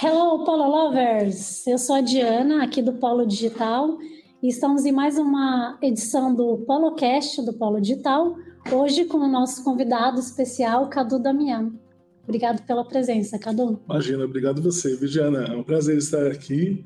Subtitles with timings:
[0.00, 1.66] Hello, Polo Lovers!
[1.66, 3.98] Eu sou a Diana, aqui do Polo Digital,
[4.42, 8.34] e estamos em mais uma edição do PoloCast do Polo Digital,
[8.72, 11.87] hoje com o nosso convidado especial, Cadu Damião.
[12.28, 13.80] Obrigado pela presença, Cadu.
[13.88, 15.44] Imagina, obrigado você, Viviana.
[15.44, 16.84] É um prazer estar aqui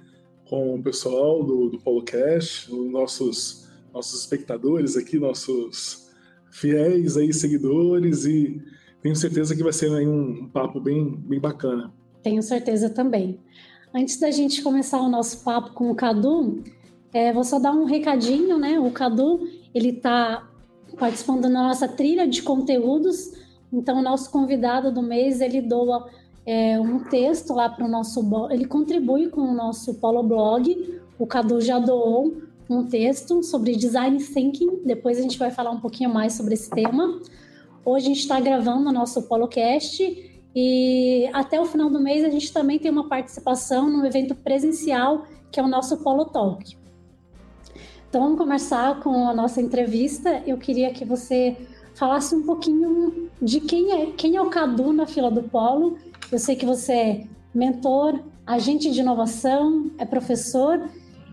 [0.48, 6.08] com o pessoal do, do PoloCast, os nossos, nossos espectadores aqui, nossos
[6.52, 8.62] fiéis aí, seguidores, e
[9.02, 11.92] tenho certeza que vai ser um, um papo bem, bem bacana.
[12.22, 13.40] Tenho certeza também.
[13.92, 16.62] Antes da gente começar o nosso papo com o Cadu,
[17.12, 18.78] é, vou só dar um recadinho, né?
[18.78, 19.40] O Cadu,
[19.74, 20.48] ele está
[20.96, 23.32] participando da nossa trilha de conteúdos,
[23.72, 26.08] então o nosso convidado do mês, ele doa
[26.44, 28.22] é, um texto lá para o nosso...
[28.50, 32.34] Ele contribui com o nosso Polo Blog, o Cadu já doou
[32.68, 36.70] um texto sobre design thinking, depois a gente vai falar um pouquinho mais sobre esse
[36.70, 37.20] tema.
[37.84, 42.30] Hoje a gente está gravando o nosso PoloCast e até o final do mês a
[42.30, 46.76] gente também tem uma participação no evento presencial, que é o nosso Polo Talk.
[48.08, 50.42] Então vamos começar com a nossa entrevista.
[50.46, 51.56] Eu queria que você
[52.02, 55.96] falasse um pouquinho de quem é, quem é o Cadu na fila do Polo.
[56.32, 60.82] Eu sei que você é mentor, agente de inovação, é professor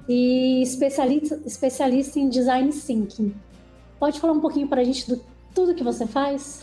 [0.07, 3.33] e especialista, especialista em design thinking.
[3.99, 5.19] Pode falar um pouquinho para a gente do
[5.55, 6.61] tudo que você faz?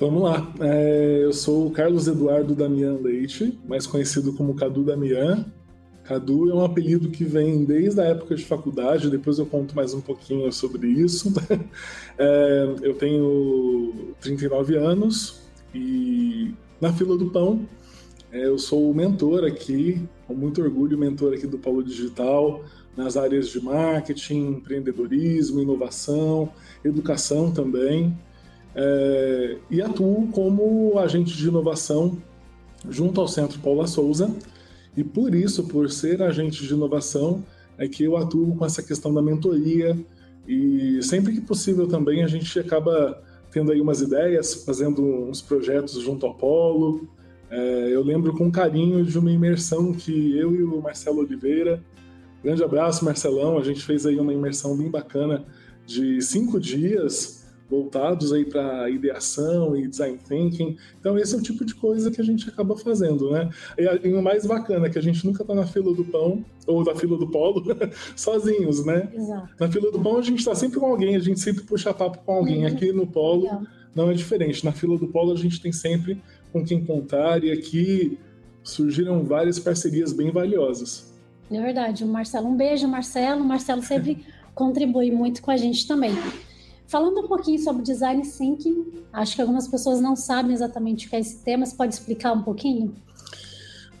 [0.00, 0.50] Vamos lá.
[0.60, 5.44] É, eu sou o Carlos Eduardo Damian Leite, mais conhecido como Cadu Damian.
[6.04, 9.94] Cadu é um apelido que vem desde a época de faculdade, depois eu conto mais
[9.94, 11.32] um pouquinho sobre isso.
[12.18, 15.40] É, eu tenho 39 anos
[15.74, 17.66] e na fila do pão
[18.30, 22.62] é, eu sou o mentor aqui, com muito orgulho, mentor aqui do Paulo Digital,
[22.94, 26.50] nas áreas de marketing, empreendedorismo, inovação,
[26.84, 28.14] educação também
[28.74, 32.16] é, e atuo como agente de inovação
[32.88, 34.34] junto ao Centro Paula Souza.
[34.96, 37.42] E por isso, por ser agente de inovação,
[37.78, 39.96] é que eu atuo com essa questão da mentoria
[40.46, 46.00] e sempre que possível também a gente acaba tendo aí umas ideias, fazendo uns projetos
[46.00, 47.08] junto ao Polo.
[47.50, 51.82] É, eu lembro com carinho de uma imersão que eu e o Marcelo Oliveira,
[52.42, 55.44] grande abraço Marcelão, a gente fez aí uma imersão bem bacana
[55.86, 57.41] de cinco dias
[57.72, 60.76] voltados aí para ideação e design thinking.
[61.00, 63.48] Então esse é o tipo de coisa que a gente acaba fazendo, né?
[63.78, 66.44] E, e o mais bacana é que a gente nunca está na fila do pão
[66.66, 67.64] ou na fila do polo
[68.14, 69.08] sozinhos, né?
[69.14, 69.48] Exato.
[69.58, 72.18] Na fila do pão a gente está sempre com alguém, a gente sempre puxa papo
[72.18, 72.60] com alguém.
[72.60, 72.66] Uhum.
[72.66, 73.62] Aqui no polo Legal.
[73.94, 74.62] não é diferente.
[74.66, 76.20] Na fila do polo a gente tem sempre
[76.52, 78.18] com quem contar e aqui
[78.62, 81.10] surgiram várias parcerias bem valiosas.
[81.50, 82.04] É verdade.
[82.04, 83.42] O Marcelo, um beijo, Marcelo.
[83.42, 86.12] O Marcelo sempre contribui muito com a gente também.
[86.92, 91.16] Falando um pouquinho sobre design thinking, acho que algumas pessoas não sabem exatamente o que
[91.16, 92.92] é esse tema, você pode explicar um pouquinho?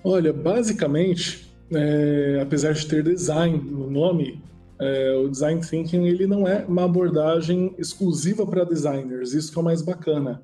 [0.04, 4.44] Olha, basicamente, é, apesar de ter design no nome,
[4.78, 9.32] é, o design thinking ele não é uma abordagem exclusiva para designers.
[9.32, 10.42] Isso que é o mais bacana.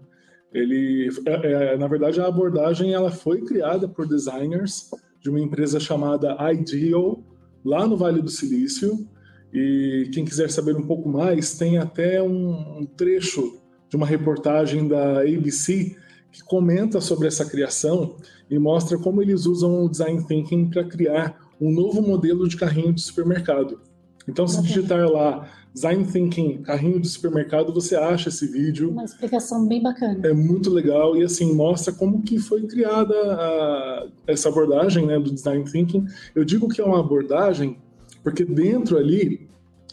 [0.50, 4.88] Ele, é, é, na verdade, a abordagem ela foi criada por designers
[5.20, 7.22] de uma empresa chamada Ideal
[7.62, 9.06] lá no Vale do Silício.
[9.52, 15.20] E quem quiser saber um pouco mais, tem até um, trecho de uma reportagem da
[15.20, 15.96] ABC
[16.30, 18.16] que comenta sobre essa criação
[18.50, 22.92] e mostra como eles usam o design thinking para criar um novo modelo de carrinho
[22.92, 23.80] de supermercado.
[24.28, 28.90] Então, se digitar lá design thinking carrinho de supermercado, você acha esse vídeo.
[28.90, 30.20] Uma explicação bem bacana.
[30.26, 35.32] É muito legal e assim mostra como que foi criada a, essa abordagem né, do
[35.32, 36.04] design thinking.
[36.34, 37.78] Eu digo que é uma abordagem
[38.28, 39.48] porque dentro ali,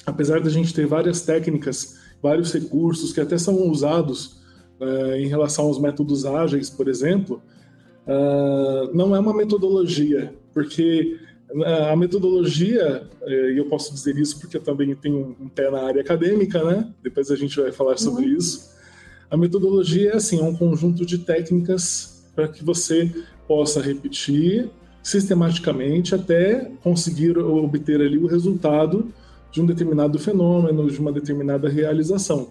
[0.06, 4.42] apesar da gente ter várias técnicas, vários recursos que até são usados
[4.78, 7.42] uh, em relação aos métodos ágeis, por exemplo,
[8.06, 11.18] uh, não é uma metodologia, porque
[11.50, 15.84] eh, a metodologia, e eu posso dizer isso porque eu também tenho um pé na
[15.84, 16.94] área acadêmica, né?
[17.02, 18.38] Depois a gente vai falar sobre uhum.
[18.38, 18.70] isso.
[19.30, 23.10] A metodologia é assim, é um conjunto de técnicas para que você
[23.48, 24.70] possa repetir
[25.06, 29.14] sistematicamente até conseguir obter ali o resultado
[29.52, 32.48] de um determinado fenômeno, de uma determinada realização.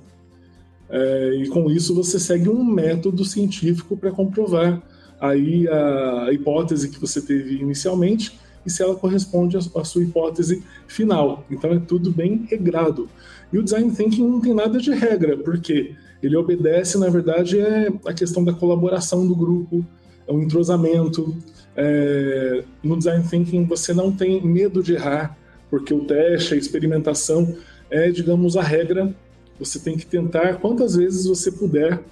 [0.89, 4.81] É, e com isso você segue um método científico para comprovar
[5.21, 11.45] aí a hipótese que você teve inicialmente e se ela corresponde à sua hipótese final.
[11.51, 13.09] Então é tudo bem regrado.
[13.53, 17.93] E o design thinking não tem nada de regra, porque ele obedece, na verdade, é
[18.07, 19.85] a questão da colaboração do grupo,
[20.29, 21.37] o entrosamento.
[21.77, 25.37] É, no design thinking você não tem medo de errar,
[25.69, 27.57] porque o teste, a experimentação
[27.91, 29.15] é, digamos, a regra.
[29.59, 32.03] Você tem que tentar quantas vezes você puder,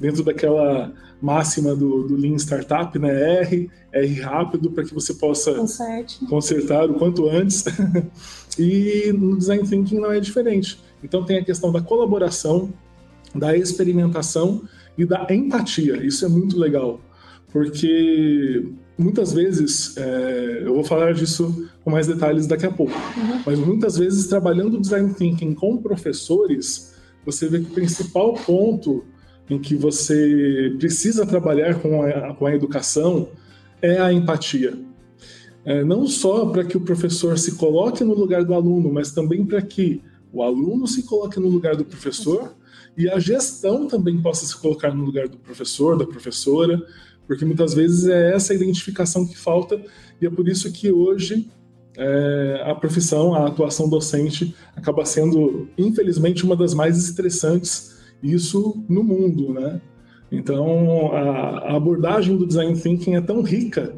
[0.00, 3.42] dentro daquela máxima do, do Lean Startup, né?
[3.42, 6.24] R, R rápido, para que você possa Conserte.
[6.26, 7.64] consertar o quanto antes.
[8.58, 10.80] e no Design Thinking não é diferente.
[11.04, 12.72] Então tem a questão da colaboração,
[13.34, 14.62] da experimentação
[14.96, 15.96] e da empatia.
[16.04, 16.98] Isso é muito legal,
[17.52, 23.42] porque muitas vezes, é, eu vou falar disso com mais detalhes daqui a pouco, uhum.
[23.44, 26.94] mas muitas vezes trabalhando design thinking com professores,
[27.24, 29.04] você vê que o principal ponto
[29.48, 33.28] em que você precisa trabalhar com a, com a educação
[33.80, 34.74] é a empatia.
[35.64, 39.44] É, não só para que o professor se coloque no lugar do aluno, mas também
[39.44, 40.00] para que
[40.32, 42.54] o aluno se coloque no lugar do professor
[42.96, 46.80] e a gestão também possa se colocar no lugar do professor, da professora,
[47.26, 49.80] porque muitas vezes é essa identificação que falta
[50.20, 51.48] e é por isso que hoje
[51.96, 59.02] é, a profissão, a atuação docente acaba sendo, infelizmente, uma das mais estressantes, isso no
[59.02, 59.80] mundo, né?
[60.30, 63.94] Então, a, a abordagem do design thinking é tão rica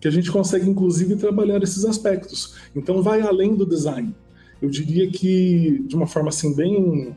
[0.00, 2.56] que a gente consegue, inclusive, trabalhar esses aspectos.
[2.74, 4.14] Então, vai além do design.
[4.60, 7.14] Eu diria que, de uma forma assim, bem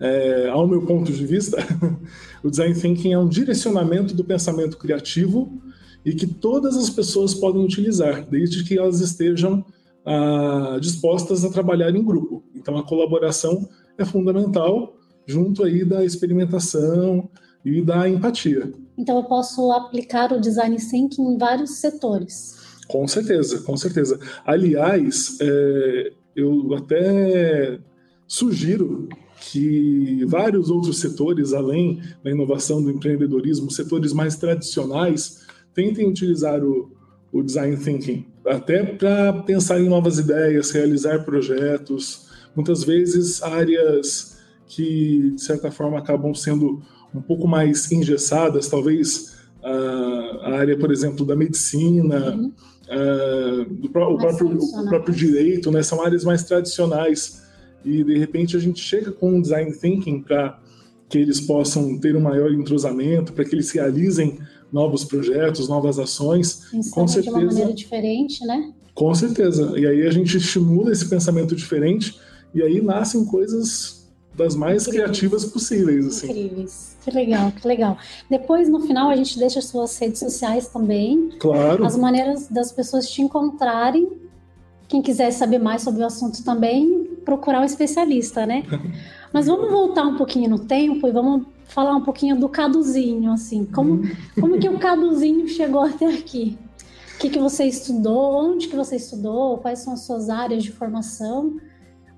[0.00, 1.58] é, ao meu ponto de vista,
[2.42, 5.60] o design thinking é um direcionamento do pensamento criativo
[6.04, 9.64] e que todas as pessoas podem utilizar, desde que elas estejam
[10.04, 12.42] ah, dispostas a trabalhar em grupo.
[12.54, 13.68] Então, a colaboração
[13.98, 17.28] é fundamental, junto aí da experimentação
[17.62, 18.72] e da empatia.
[18.96, 22.58] Então, eu posso aplicar o design thinking em vários setores.
[22.88, 24.18] Com certeza, com certeza.
[24.44, 27.78] Aliás, é, eu até
[28.26, 29.08] sugiro
[29.40, 36.92] que vários outros setores, além da inovação do empreendedorismo, setores mais tradicionais, tentem utilizar o,
[37.32, 45.32] o design thinking, até para pensar em novas ideias, realizar projetos, muitas vezes áreas que,
[45.34, 46.82] de certa forma, acabam sendo
[47.14, 52.52] um pouco mais engessadas, talvez a área, por exemplo, da medicina, uhum.
[53.68, 55.82] do, o, próprio, o próprio direito, né?
[55.82, 57.42] são áreas mais tradicionais
[57.84, 60.58] e de repente a gente chega com um design thinking para
[61.08, 64.38] que eles possam ter um maior entrosamento, para que eles realizem
[64.72, 67.36] novos projetos, novas ações, Pensando com certeza.
[67.36, 68.72] De uma maneira diferente, né?
[68.94, 69.72] Com certeza.
[69.76, 72.18] E aí a gente estimula esse pensamento diferente
[72.54, 74.00] e aí nascem coisas
[74.34, 75.04] das mais Incríveis.
[75.04, 76.30] criativas possíveis, assim.
[76.30, 76.96] Incríveis.
[77.02, 77.98] Que legal, que legal.
[78.28, 81.30] Depois, no final, a gente deixa as suas redes sociais também.
[81.38, 81.84] Claro.
[81.84, 84.08] As maneiras das pessoas te encontrarem.
[84.86, 88.64] Quem quiser saber mais sobre o assunto também, procurar um especialista, né?
[89.32, 93.64] Mas vamos voltar um pouquinho no tempo e vamos falar um pouquinho do Caduzinho, assim.
[93.64, 94.02] Como,
[94.40, 96.58] como que o Caduzinho chegou até aqui?
[97.14, 98.34] O que, que você estudou?
[98.34, 99.58] Onde que você estudou?
[99.58, 101.60] Quais são as suas áreas de formação?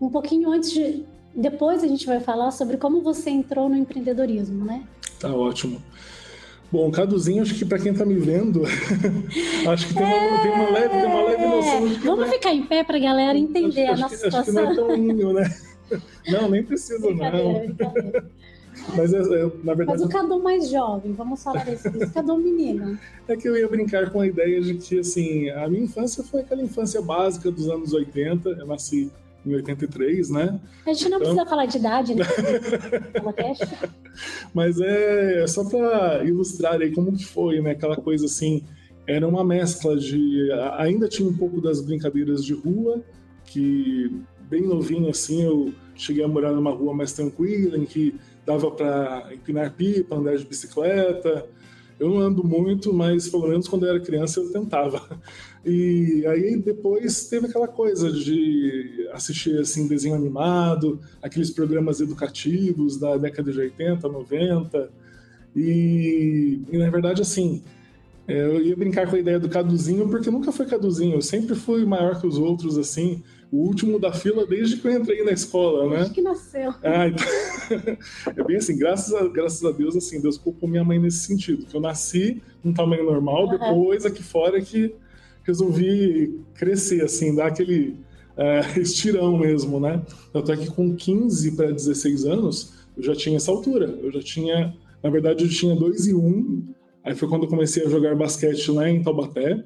[0.00, 1.04] Um pouquinho antes de...
[1.34, 4.84] Depois a gente vai falar sobre como você entrou no empreendedorismo, né?
[5.20, 5.82] Tá ótimo.
[6.72, 8.62] Bom, Caduzinho, acho que para quem está me vendo,
[9.68, 10.42] acho que tem, uma, é...
[10.42, 12.30] tem, uma, leve, tem uma leve noção de que Vamos é...
[12.30, 14.40] ficar em pé para a galera entender acho, a nossa acho situação.
[14.40, 15.54] Acho que não é tão lindo, né?
[16.26, 17.66] Não, nem precisa, não.
[18.96, 20.00] Mas, é, é, na verdade.
[20.00, 22.98] Mas o Cadu mais jovem, vamos falar desse, desse Cadu menino.
[23.28, 26.40] É que eu ia brincar com a ideia de que, assim, a minha infância foi
[26.40, 28.48] aquela infância básica dos anos 80.
[28.48, 29.10] Eu nasci
[29.44, 30.60] em 83, né?
[30.86, 31.34] A gente não então...
[31.34, 32.24] precisa falar de idade, né?
[34.54, 37.72] Mas é, é só para ilustrar aí como que foi, né?
[37.72, 38.62] Aquela coisa assim,
[39.06, 40.50] era uma mescla de...
[40.78, 43.02] Ainda tinha um pouco das brincadeiras de rua,
[43.44, 44.10] que
[44.48, 49.30] bem novinho assim, eu cheguei a morar numa rua mais tranquila, em que dava para
[49.32, 51.48] empinar pipa, andar de bicicleta,
[51.98, 55.00] eu não ando muito, mas pelo menos quando eu era criança eu tentava.
[55.64, 63.16] E aí depois teve aquela coisa de assistir assim desenho animado, aqueles programas educativos da
[63.16, 64.90] década de 80, 90.
[65.54, 67.62] E, e na verdade assim,
[68.26, 71.54] é, eu ia brincar com a ideia do caduzinho porque nunca foi caduzinho, eu sempre
[71.54, 75.30] fui maior que os outros assim o último da fila desde que eu entrei na
[75.30, 75.96] escola, né?
[75.96, 76.74] Desde que nasceu.
[76.82, 77.26] Ah, então...
[78.34, 81.66] é bem assim, graças a, graças a Deus, assim, Deus culpou minha mãe nesse sentido,
[81.66, 83.50] que eu nasci num tamanho normal, uhum.
[83.50, 84.94] depois aqui fora que
[85.44, 87.96] resolvi crescer, assim, dar aquele
[88.36, 90.02] é, estirão mesmo, né?
[90.32, 94.20] Tanto é que com 15 para 16 anos, eu já tinha essa altura, eu já
[94.20, 96.68] tinha, na verdade, eu tinha 2 e 1, um,
[97.04, 99.64] aí foi quando eu comecei a jogar basquete lá em Taubaté,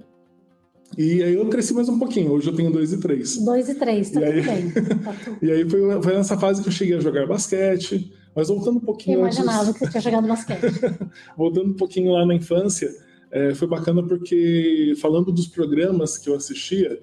[0.97, 3.45] e aí eu cresci mais um pouquinho, hoje eu tenho 2 e 3.
[3.45, 4.71] 2 e 3, tá e aí, bem.
[4.71, 8.77] Tá e aí foi, foi, nessa fase que eu cheguei a jogar basquete, mas voltando
[8.77, 9.17] um pouquinho.
[9.17, 9.73] Eu imaginava antes...
[9.73, 10.81] que você tinha jogado basquete.
[11.37, 12.89] voltando um pouquinho lá na infância,
[13.37, 16.99] é, foi bacana porque, falando dos programas que eu assistia,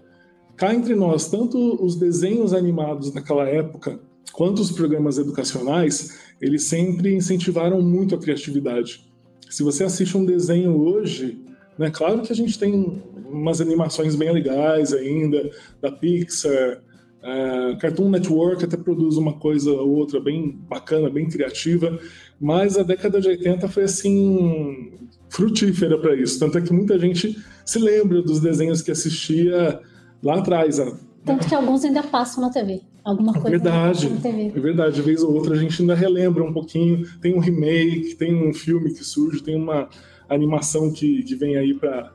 [0.55, 3.99] cá entre nós, tanto os desenhos animados naquela época,
[4.31, 9.05] quanto os programas educacionais, eles sempre incentivaram muito a criatividade.
[9.47, 11.39] Se você assiste um desenho hoje,
[11.77, 12.99] né, claro que a gente tem
[13.29, 16.81] umas animações bem legais ainda, da Pixar,
[17.23, 21.97] uh, Cartoon Network até produz uma coisa ou outra bem bacana, bem criativa,
[22.39, 24.91] mas a década de 80 foi assim
[25.29, 26.39] frutífera para isso.
[26.39, 29.79] Tanto é que muita gente se lembra dos desenhos que assistia
[30.21, 30.77] lá atrás.
[31.25, 32.81] Tanto que alguns ainda passam na TV.
[33.03, 34.51] Alguma é coisa verdade, na TV.
[34.55, 37.05] É verdade, de vez ou outra a gente ainda relembra um pouquinho.
[37.19, 39.89] Tem um remake, tem um filme que surge, tem uma
[40.29, 42.11] animação que, que vem aí para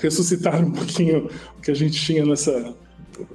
[0.00, 2.74] ressuscitar um pouquinho o que a gente tinha nessa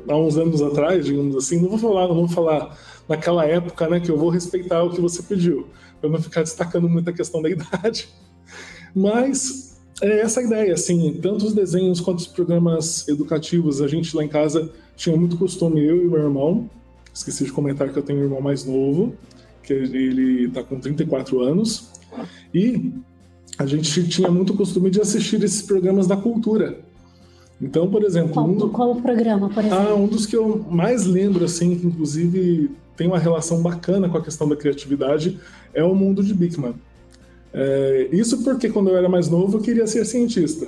[0.08, 1.62] há uns anos atrás, digamos assim.
[1.62, 5.02] Não vou falar, não vou falar naquela época, né, que eu vou respeitar o que
[5.02, 5.68] você pediu,
[6.00, 8.08] para não ficar destacando muito a questão da idade.
[8.96, 14.24] Mas é essa ideia, assim, tanto os desenhos quanto os programas educativos, a gente lá
[14.24, 16.70] em casa tinha muito costume, eu e meu irmão,
[17.14, 19.16] esqueci de comentar que eu tenho um irmão mais novo,
[19.64, 21.90] que ele está com 34 anos,
[22.54, 22.92] e
[23.58, 26.80] a gente tinha muito costume de assistir esses programas da cultura.
[27.62, 28.34] Então, por exemplo.
[28.34, 29.88] Qual, um qual o programa, por exemplo?
[29.90, 34.18] Ah, um dos que eu mais lembro, assim, que inclusive tem uma relação bacana com
[34.18, 35.40] a questão da criatividade,
[35.74, 36.76] é o mundo de Bigman.
[37.54, 40.68] É, isso porque quando eu era mais novo eu queria ser cientista.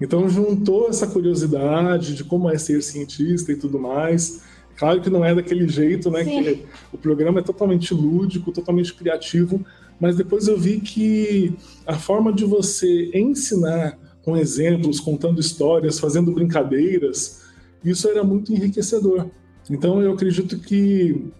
[0.00, 4.42] Então juntou essa curiosidade de como é ser cientista e tudo mais.
[4.76, 6.24] Claro que não é daquele jeito, né?
[6.24, 6.42] Sim.
[6.42, 9.64] Que o programa é totalmente lúdico, totalmente criativo,
[10.00, 11.52] mas depois eu vi que
[11.86, 17.42] a forma de você ensinar com exemplos, contando histórias, fazendo brincadeiras,
[17.84, 19.26] isso era muito enriquecedor.
[19.68, 21.30] Então eu acredito que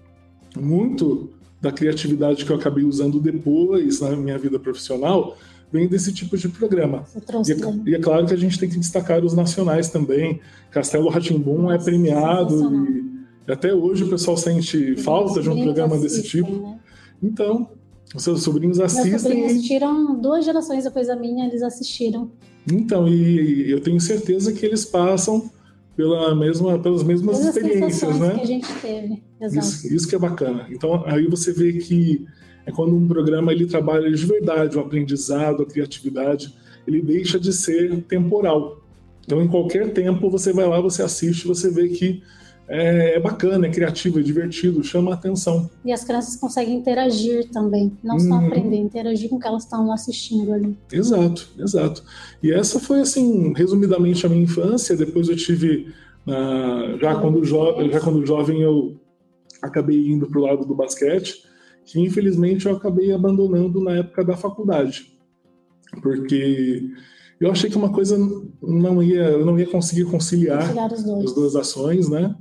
[0.57, 5.37] muito da criatividade que eu acabei usando depois na minha vida profissional
[5.73, 7.05] vem desse tipo de programa.
[7.47, 7.57] E é,
[7.91, 10.41] e é, claro que a gente tem que destacar os nacionais também.
[10.71, 13.11] Castelo Ratimbum é premiado
[13.47, 16.51] e até hoje o pessoal sente falta de um programa desse tipo.
[16.51, 16.81] Né?
[17.23, 17.69] Então,
[18.15, 19.11] os seus sobrinhos assistem.
[19.11, 22.31] Meus sobrinhos assistiram duas gerações depois da minha, eles assistiram.
[22.71, 25.51] Então, e eu tenho certeza que eles passam
[25.97, 28.35] pela mesma, pelas mesmas Todas experiências, né?
[28.35, 29.23] que a gente teve.
[29.41, 29.67] Exato.
[29.67, 30.67] Isso, isso que é bacana.
[30.71, 32.27] Então, aí você vê que
[32.67, 36.55] é quando um programa ele trabalha de verdade o aprendizado, a criatividade,
[36.87, 38.83] ele deixa de ser temporal.
[39.25, 42.23] Então, em qualquer tempo, você vai lá, você assiste, você vê que
[42.73, 45.69] é, é, bacana, é criativo, é divertido, chama a atenção.
[45.85, 48.47] E as crianças conseguem interagir também, não só uhum.
[48.47, 50.79] aprender, interagir com o que elas estão assistindo ali.
[50.93, 52.05] Exato, exato.
[52.41, 54.97] E essa foi, assim, resumidamente a minha infância.
[54.97, 55.93] Depois eu tive,
[56.29, 59.01] uh, já, quando jovem, já quando jovem, eu
[59.61, 61.43] acabei indo para o lado do basquete,
[61.85, 65.19] que infelizmente eu acabei abandonando na época da faculdade.
[66.01, 66.89] Porque
[67.41, 68.17] eu achei que uma coisa
[68.63, 72.33] não ia, eu não ia conseguir conciliar, conciliar as duas ações, né?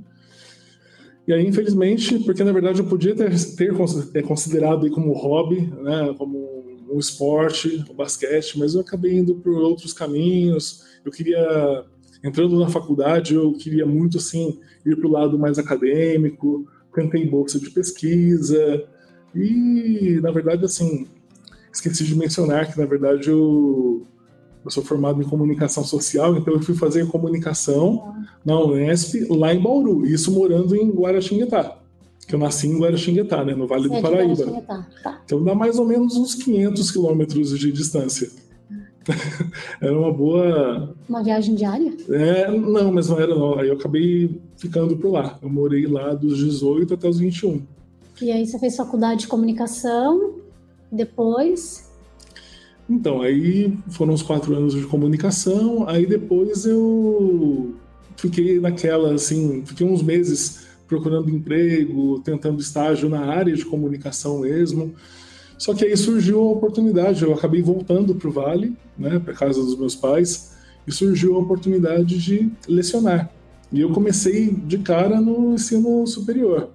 [1.30, 6.64] E aí, infelizmente, porque na verdade eu podia ter, ter considerado como hobby, né, como
[6.92, 10.82] um esporte, o basquete, mas eu acabei indo por outros caminhos.
[11.04, 11.84] Eu queria,
[12.24, 16.66] entrando na faculdade, eu queria muito assim ir para o lado mais acadêmico.
[16.92, 18.84] Cantei bolsa de pesquisa
[19.32, 21.06] e, na verdade, assim,
[21.72, 24.04] esqueci de mencionar que na verdade eu
[24.64, 28.14] eu sou formado em comunicação social, então eu fui fazer comunicação
[28.44, 31.78] na Unesp, lá em Bauru, isso morando em Guaratinguetá.
[32.26, 34.62] Que eu nasci em Guaratinguetá, né, no Vale do Paraíba.
[35.02, 35.20] Tá.
[35.24, 38.30] Então dá mais ou menos uns 500 quilômetros de distância.
[39.80, 40.94] era uma boa.
[41.08, 41.92] Uma viagem diária?
[42.10, 43.58] É, não, mas não era não.
[43.58, 45.38] Aí eu acabei ficando por lá.
[45.42, 47.62] Eu morei lá dos 18 até os 21.
[48.20, 50.34] E aí você fez faculdade de comunicação,
[50.92, 51.89] depois
[52.90, 57.76] então, aí foram os quatro anos de comunicação, aí depois eu
[58.16, 64.92] fiquei naquela, assim, fiquei uns meses procurando emprego, tentando estágio na área de comunicação mesmo.
[65.56, 69.62] Só que aí surgiu a oportunidade, eu acabei voltando para o Vale, né, para casa
[69.62, 73.30] dos meus pais, e surgiu a oportunidade de lecionar.
[73.72, 76.70] E eu comecei de cara no ensino superior.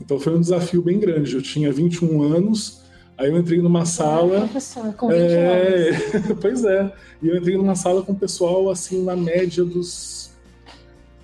[0.00, 1.34] Então foi um desafio bem grande.
[1.34, 2.83] Eu tinha 21 anos,
[3.16, 4.40] Aí eu entrei numa sala.
[4.40, 5.90] professor, com 20 é...
[6.40, 6.92] pois é.
[7.22, 10.32] E eu entrei numa sala com o pessoal assim na média dos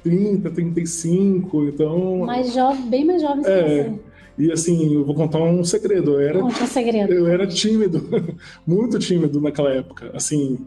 [0.03, 2.19] 30, 35, então.
[2.19, 3.63] Mais jovem, bem mais jovem que é.
[3.85, 4.01] você.
[4.39, 6.13] E assim, eu vou contar um segredo.
[6.13, 7.13] Eu era, Conte um segredo.
[7.13, 8.09] Eu era tímido,
[8.67, 10.11] muito tímido naquela época.
[10.15, 10.59] Assim,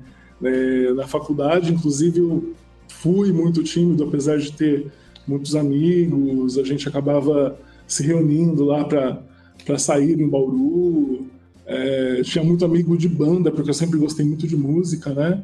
[0.44, 2.53] é, na faculdade, inclusive, eu
[2.88, 4.92] fui muito tímido, apesar de ter
[5.25, 6.60] muitos amigos.
[6.60, 9.24] A gente acabava se reunindo lá para
[9.65, 11.27] para sair em Bauru.
[11.65, 15.43] É, tinha muito amigo de banda, porque eu sempre gostei muito de música, né?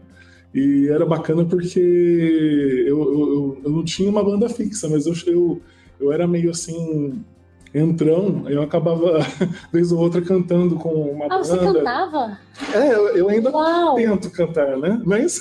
[0.53, 5.61] E era bacana porque eu, eu, eu não tinha uma banda fixa, mas eu, eu,
[5.99, 7.23] eu era meio assim,
[7.73, 9.19] entrão, eu acabava,
[9.71, 11.43] vez ou outra, cantando com uma ah, banda.
[11.43, 12.39] você cantava?
[12.73, 13.95] É, eu, eu ainda Uau.
[13.95, 15.01] tento cantar, né?
[15.05, 15.39] Mas.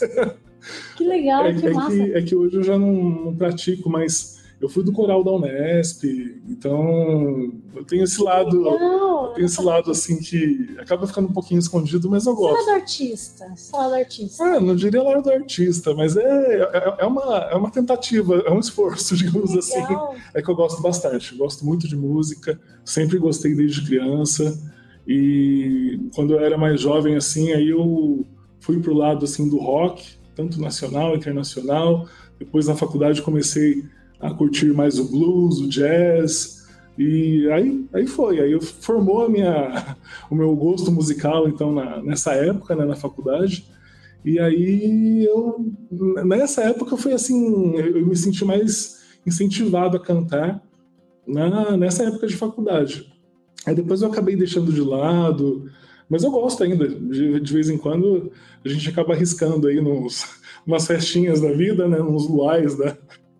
[0.97, 1.91] Que legal, é, que é massa.
[1.91, 5.31] Que, é que hoje eu já não, não pratico, mas eu fui do coral da
[5.31, 6.05] Unesp,
[6.49, 9.33] então eu tenho esse lado, Legal.
[9.33, 12.71] tenho esse lado assim que acaba ficando um pouquinho escondido, mas eu lado gosto.
[12.71, 14.45] artista, esse lado artista.
[14.45, 18.59] Ah, não diria lado artista, mas é, é, é uma, é uma tentativa, é um
[18.59, 19.81] esforço, digamos assim.
[19.81, 20.17] Legal.
[20.35, 24.59] É que eu gosto bastante, eu gosto muito de música, sempre gostei desde criança.
[25.07, 28.27] E quando eu era mais jovem, assim, aí eu
[28.61, 32.09] fui pro lado assim do rock, tanto nacional, internacional.
[32.39, 33.85] Depois na faculdade comecei
[34.21, 36.67] a curtir mais o blues, o jazz.
[36.97, 39.97] E aí, aí foi, aí formou a minha,
[40.31, 43.67] o meu gosto musical então na, nessa época, né, na faculdade.
[44.25, 45.65] E aí eu
[46.25, 50.61] nessa época foi assim, eu me senti mais incentivado a cantar
[51.27, 53.13] na, nessa época de faculdade.
[53.65, 55.71] Aí depois eu acabei deixando de lado,
[56.09, 56.89] mas eu gosto ainda.
[56.89, 58.33] De, de vez em quando
[58.65, 60.27] a gente acaba arriscando aí nos
[60.67, 62.97] umas festinhas da vida, né, nos luais da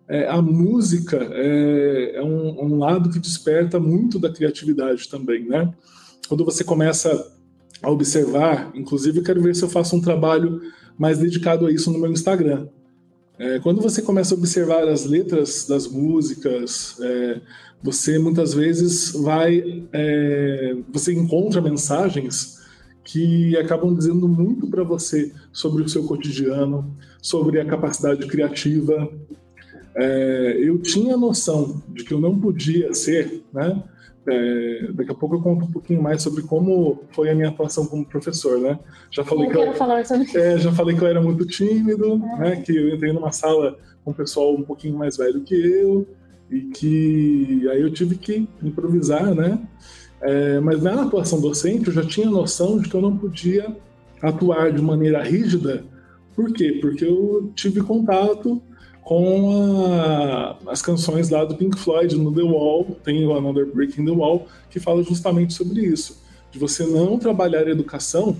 [0.09, 5.71] é, a música é, é um, um, lado que desperta muito da criatividade também, né?
[6.27, 7.31] Quando você começa
[7.81, 10.61] a observar, inclusive quero ver se eu faço um trabalho
[10.97, 12.67] mais dedicado a isso no meu Instagram.
[13.37, 17.39] É, quando você começa a observar as letras das músicas, é,
[17.81, 22.57] você muitas vezes vai, é, você encontra mensagens
[23.03, 29.07] que acabam dizendo muito para você sobre o seu cotidiano, sobre a capacidade criativa,
[29.95, 33.83] é, eu tinha noção de que eu não podia ser, né?
[34.27, 37.85] É, daqui a pouco eu conto um pouquinho mais sobre como foi a minha atuação
[37.85, 38.77] como professor, né?
[39.09, 42.17] Já falei eu que eu, falar sobre é, já falei que eu era muito tímido,
[42.37, 42.57] né?
[42.57, 46.05] Que eu entrei numa sala com um pessoal um pouquinho mais velho que eu
[46.51, 49.59] e que aí eu tive que improvisar, né?
[50.21, 53.75] É, mas na atuação docente eu já tinha noção de que eu não podia
[54.21, 55.83] atuar de maneira rígida.
[56.35, 56.77] Por quê?
[56.81, 58.61] Porque eu tive contato
[59.09, 63.99] com a, as canções lá do Pink Floyd no The Wall, tem o Another Brick
[63.99, 68.37] in the Wall, que fala justamente sobre isso, de você não trabalhar a educação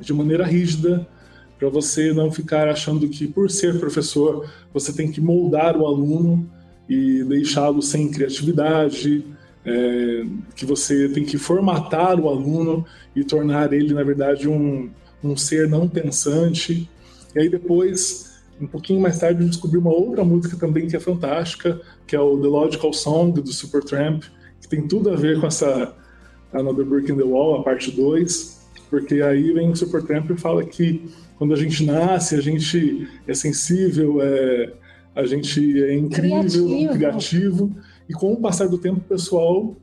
[0.00, 1.06] de maneira rígida,
[1.58, 6.50] para você não ficar achando que por ser professor você tem que moldar o aluno
[6.88, 9.22] e deixá-lo sem criatividade,
[9.66, 10.24] é,
[10.56, 14.88] que você tem que formatar o aluno e tornar ele, na verdade, um,
[15.22, 16.88] um ser não pensante.
[17.36, 18.29] E aí depois
[18.60, 22.20] um pouquinho mais tarde eu descobri uma outra música também que é fantástica, que é
[22.20, 24.22] o The Logical Song do Supertramp,
[24.60, 25.94] que tem tudo a ver com essa
[26.52, 30.64] Another Brick in the Wall, a parte 2, porque aí vem o Supertramp e fala
[30.64, 34.72] que quando a gente nasce, a gente é sensível, é,
[35.14, 36.92] a gente é incrível, Criativo.
[36.92, 37.76] criativo,
[38.08, 39.74] e com o passar do tempo o pessoal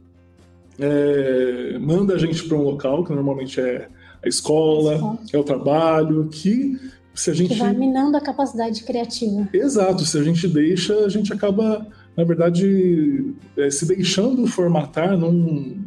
[0.78, 3.88] é, manda a gente para um local, que normalmente é
[4.24, 5.20] a escola, Escola.
[5.34, 6.78] é o trabalho, que
[7.18, 9.50] se a gente Que vai minando a capacidade criativa.
[9.52, 15.84] Exato, se a gente deixa, a gente acaba, na verdade, é, se deixando formatar num,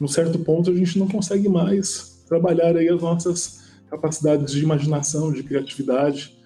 [0.00, 5.32] num certo ponto, a gente não consegue mais trabalhar aí as nossas capacidades de imaginação,
[5.32, 6.36] de criatividade.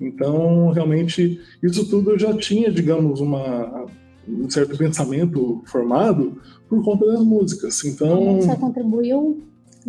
[0.00, 3.86] Então, realmente, isso tudo eu já tinha, digamos, uma,
[4.26, 7.84] um certo pensamento formado por conta das músicas.
[7.84, 9.42] Então, Você contribuiu.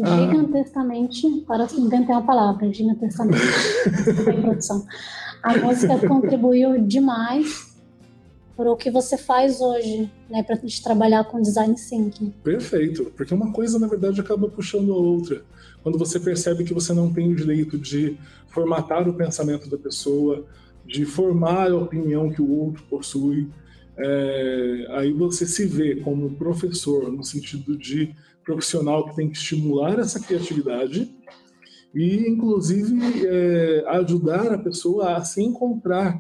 [0.06, 3.40] Gigantescamente para inventei uma palavra, gigantescamente.
[4.30, 4.86] Em produção.
[5.44, 7.70] A música contribuiu demais
[8.56, 12.34] para o que você faz hoje, né, para gente trabalhar com design thinking.
[12.44, 15.44] Perfeito, porque uma coisa na verdade acaba puxando a outra.
[15.82, 18.18] Quando você percebe que você não tem o direito de
[18.50, 20.46] formatar o pensamento da pessoa,
[20.86, 23.48] de formar a opinião que o outro possui,
[23.98, 28.14] é, aí você se vê como professor, no sentido de
[28.50, 31.16] profissional que tem que estimular essa criatividade
[31.94, 36.20] e, inclusive, é, ajudar a pessoa a se encontrar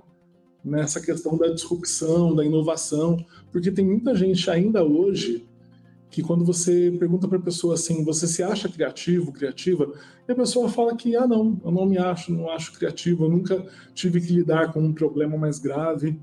[0.63, 3.17] nessa questão da disrupção, da inovação,
[3.51, 5.47] porque tem muita gente ainda hoje
[6.11, 9.91] que quando você pergunta para a pessoa assim, você se acha criativo, criativa,
[10.27, 13.29] e a pessoa fala que ah não, eu não me acho, não acho criativo, eu
[13.29, 13.65] nunca
[13.95, 16.19] tive que lidar com um problema mais grave.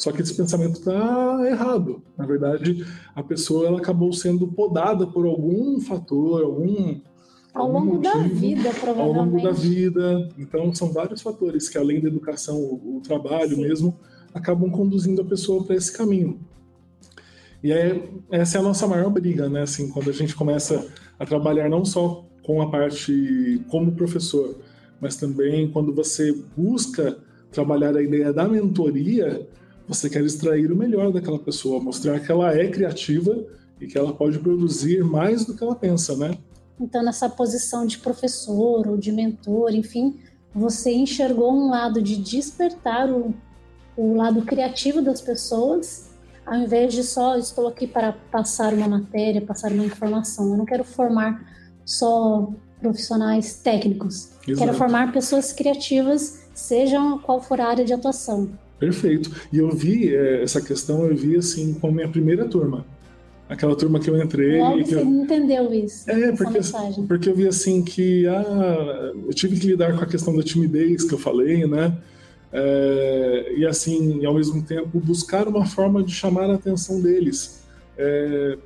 [0.00, 2.02] Só que esse pensamento está errado.
[2.16, 6.98] Na verdade, a pessoa ela acabou sendo podada por algum fator, algum
[7.52, 9.60] Ao longo da motivo, vida, ao longo da provavelmente.
[9.60, 10.28] vida.
[10.38, 13.60] Então, são vários fatores que, além da educação, o, o trabalho Sim.
[13.60, 13.98] mesmo,
[14.32, 16.40] acabam conduzindo a pessoa para esse caminho.
[17.62, 19.62] E é, essa é a nossa maior briga, né?
[19.62, 24.56] Assim, quando a gente começa a trabalhar não só com a parte como professor,
[24.98, 27.18] mas também quando você busca
[27.52, 29.46] trabalhar a ideia da mentoria,
[29.90, 33.44] você quer extrair o melhor daquela pessoa, mostrar que ela é criativa
[33.80, 36.38] e que ela pode produzir mais do que ela pensa, né?
[36.80, 40.20] Então, nessa posição de professor ou de mentor, enfim,
[40.54, 43.34] você enxergou um lado de despertar o,
[43.96, 46.10] o lado criativo das pessoas,
[46.46, 50.50] ao invés de só estou aqui para passar uma matéria, passar uma informação.
[50.50, 51.44] Eu não quero formar
[51.84, 52.48] só
[52.80, 54.30] profissionais técnicos.
[54.46, 54.58] Exato.
[54.58, 58.48] Quero formar pessoas criativas, sejam qual for a área de atuação.
[58.80, 59.30] Perfeito.
[59.52, 62.86] E eu vi é, essa questão, eu vi assim com a minha primeira turma.
[63.46, 64.58] Aquela turma que eu entrei.
[64.58, 65.04] Logo você eu...
[65.04, 66.10] entendeu isso.
[66.10, 67.06] É, porque, mensagem.
[67.06, 71.04] porque eu vi assim que ah, eu tive que lidar com a questão da timidez
[71.04, 71.96] que eu falei, né?
[72.52, 77.64] É, e assim, ao mesmo tempo, buscar uma forma de chamar a atenção deles.
[77.98, 78.56] É,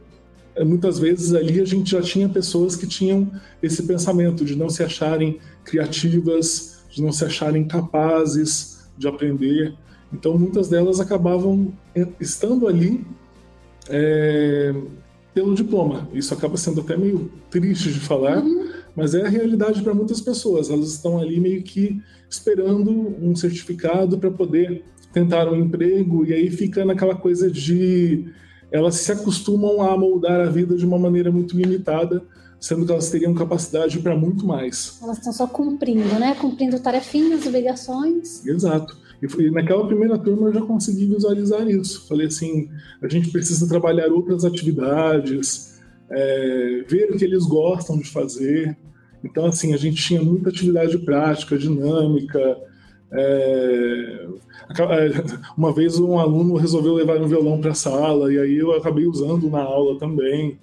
[0.64, 3.31] muitas vezes ali a gente já tinha pessoas que tinham
[3.62, 9.74] esse pensamento de não se acharem criativas, de não se acharem capazes de aprender.
[10.12, 11.73] Então muitas delas acabavam
[12.21, 13.05] estando ali
[13.88, 14.75] é,
[15.33, 16.09] pelo diploma.
[16.12, 18.71] Isso acaba sendo até meio triste de falar, uhum.
[18.95, 20.71] mas é a realidade para muitas pessoas.
[20.71, 26.51] Elas estão ali meio que esperando um certificado para poder tentar um emprego e aí
[26.51, 28.27] fica naquela coisa de
[28.75, 32.25] elas se acostumam a moldar a vida de uma maneira muito limitada,
[32.59, 34.99] sendo que elas teriam capacidade para muito mais.
[35.01, 36.35] Elas estão só cumprindo, né?
[36.35, 38.45] Cumprindo tarefinhas, obrigações.
[38.45, 39.04] Exato.
[39.39, 42.07] E naquela primeira turma eu já consegui visualizar isso.
[42.09, 42.69] Falei assim,
[43.03, 48.77] a gente precisa trabalhar outras atividades, é, ver o que eles gostam de fazer.
[49.23, 52.59] Então, assim, a gente tinha muita atividade prática, dinâmica,
[53.17, 54.27] é,
[55.57, 59.07] uma vez um aluno resolveu levar um violão para a sala e aí eu acabei
[59.07, 60.59] usando na aula também.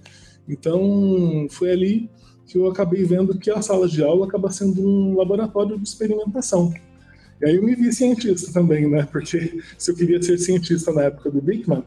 [0.48, 2.10] Então foi ali
[2.46, 6.74] que eu acabei vendo que a sala de aula acaba sendo um laboratório de experimentação.
[7.42, 9.08] E aí eu me vi cientista também, né?
[9.12, 11.84] Porque se eu queria ser cientista na época do Bickman,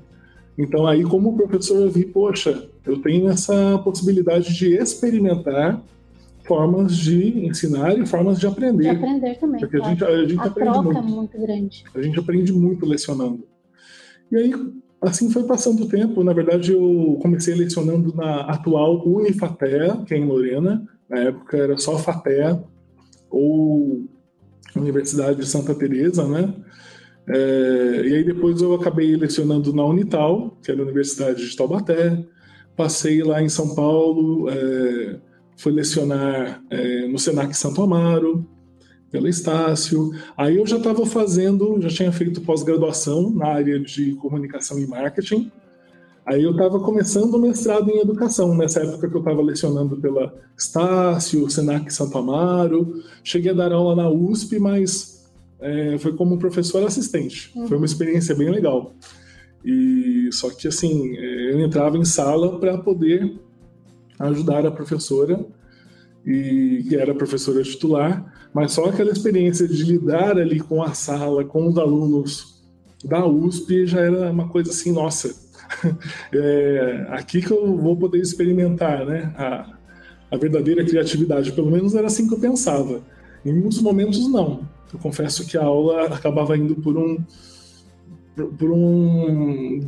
[0.59, 5.83] então aí como professor eu vi, poxa, eu tenho essa possibilidade de experimentar
[6.45, 8.83] formas de ensinar e formas de aprender.
[8.83, 9.61] De aprender também.
[9.61, 9.93] Porque claro.
[9.93, 10.99] a gente, a gente a aprende troca muito.
[10.99, 11.85] é muito grande.
[11.95, 13.47] A gente aprende muito lecionando.
[14.31, 14.53] E aí,
[15.01, 16.23] assim foi passando o tempo.
[16.23, 20.87] Na verdade, eu comecei lecionando na atual Unifatea, que é em Lorena.
[21.09, 22.62] Na época era só Fatea,
[23.31, 24.05] ou
[24.81, 26.55] Universidade de Santa Teresa, né?
[27.27, 32.25] É, e aí depois eu acabei lecionando na Unital, que era a Universidade de Taubaté.
[32.77, 35.21] Passei lá em São Paulo, é,
[35.57, 38.47] foi lecionar é, no Senac Santo Amaro,
[39.11, 40.11] pela Estácio.
[40.37, 45.51] Aí eu já estava fazendo, já tinha feito pós-graduação na área de comunicação e marketing.
[46.27, 50.35] Aí eu estava começando o mestrado em educação, nessa época que eu estava lecionando pela
[50.57, 53.03] Estácio, Senac Santo Amaro.
[53.23, 57.53] Cheguei a dar aula na USP, mas é, foi como professor assistente.
[57.55, 57.69] Uhum.
[57.69, 58.95] Foi uma experiência bem legal.
[59.63, 63.39] E só que assim, é, eu entrava em sala para poder
[64.19, 65.45] ajudar a professora,
[66.25, 71.45] e que era professora titular, mas só aquela experiência de lidar ali com a sala,
[71.45, 72.63] com os alunos
[73.05, 75.44] da USP, já era uma coisa assim, nossa,
[76.33, 79.77] é aqui que eu vou poder experimentar né, a,
[80.31, 83.03] a verdadeira criatividade, pelo menos era assim que eu pensava.
[83.44, 84.68] Em muitos momentos, não.
[84.92, 87.18] Eu confesso que a aula acabava indo por um
[88.59, 89.79] por um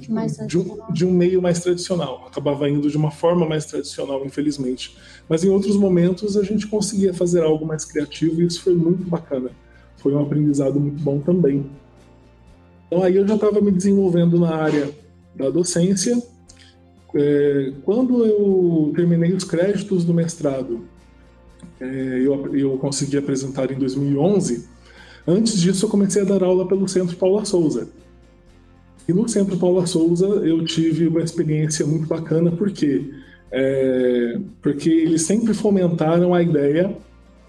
[0.47, 2.27] de, um de, um meio mais tradicional.
[2.29, 4.97] Acabava indo de uma forma mais tradicional, infelizmente.
[5.29, 9.05] Mas em outros momentos a gente conseguia fazer algo mais criativo e isso foi muito
[9.05, 9.51] bacana.
[9.97, 11.67] Foi um aprendizado muito bom também.
[12.87, 14.95] Então aí eu já estava me desenvolvendo na área
[15.37, 16.21] da docência.
[17.15, 20.85] É, quando eu terminei os créditos do mestrado,
[21.81, 21.85] é,
[22.25, 24.67] eu, eu consegui apresentar em 2011.
[25.27, 27.89] Antes disso, eu comecei a dar aula pelo Centro Paula Souza
[29.09, 33.09] e no Centro Paula Souza eu tive uma experiência muito bacana, porque
[33.53, 36.97] é, porque eles sempre fomentaram a ideia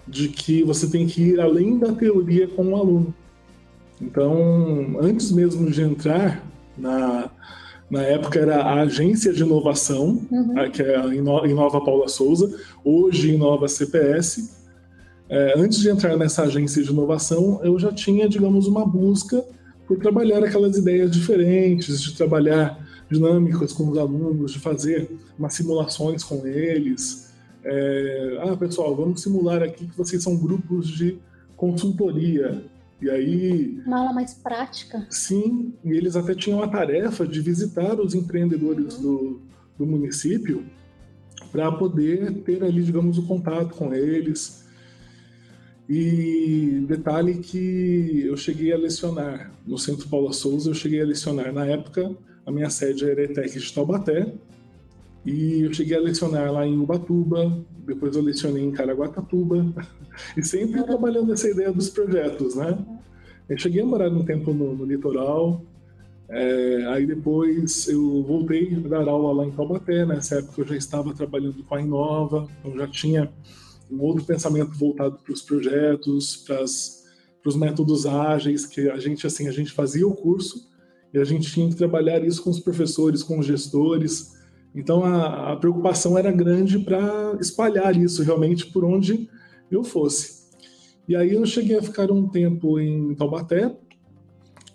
[0.06, 3.14] de que você tem que ir além da teoria com o aluno.
[4.00, 6.46] Então, antes mesmo de entrar
[6.76, 7.28] na,
[7.90, 10.70] na época era a agência de inovação, uhum.
[10.70, 14.56] que é a Inova Paula Souza, hoje Inova CPS.
[15.28, 19.44] É, antes de entrar nessa agência de inovação, eu já tinha, digamos, uma busca
[19.86, 22.78] por trabalhar aquelas ideias diferentes, de trabalhar
[23.10, 27.32] dinâmicas com os alunos, de fazer umas simulações com eles.
[27.64, 31.18] É, ah, pessoal, vamos simular aqui que vocês são grupos de
[31.56, 32.62] consultoria.
[33.00, 33.80] E aí.
[33.86, 35.06] Uma aula mais prática.
[35.08, 39.40] Sim, e eles até tinham a tarefa de visitar os empreendedores do,
[39.78, 40.64] do município
[41.52, 44.66] para poder ter ali, digamos, o contato com eles.
[45.88, 51.52] E detalhe que eu cheguei a lecionar no Centro Paula Souza, eu cheguei a lecionar
[51.52, 54.34] na época, a minha sede era ETEC de Taubaté,
[55.24, 59.74] e eu cheguei a lecionar lá em Ubatuba, depois eu lecionei em Caraguatatuba,
[60.36, 62.78] e sempre trabalhando essa ideia dos projetos, né?
[63.48, 65.62] Eu cheguei a morar um tempo no, no litoral,
[66.30, 70.76] é, aí depois eu voltei a dar aula lá em Taubaté, nessa época eu já
[70.76, 73.32] estava trabalhando com a Inova, então já tinha
[73.90, 79.48] um outro pensamento voltado para os projetos, para os métodos ágeis, que a gente assim
[79.48, 80.68] a gente fazia o curso
[81.12, 84.36] e a gente tinha que trabalhar isso com os professores, com os gestores.
[84.74, 89.28] Então a, a preocupação era grande para espalhar isso realmente por onde
[89.70, 90.38] eu fosse.
[91.08, 93.74] E aí eu cheguei a ficar um tempo em Taubaté,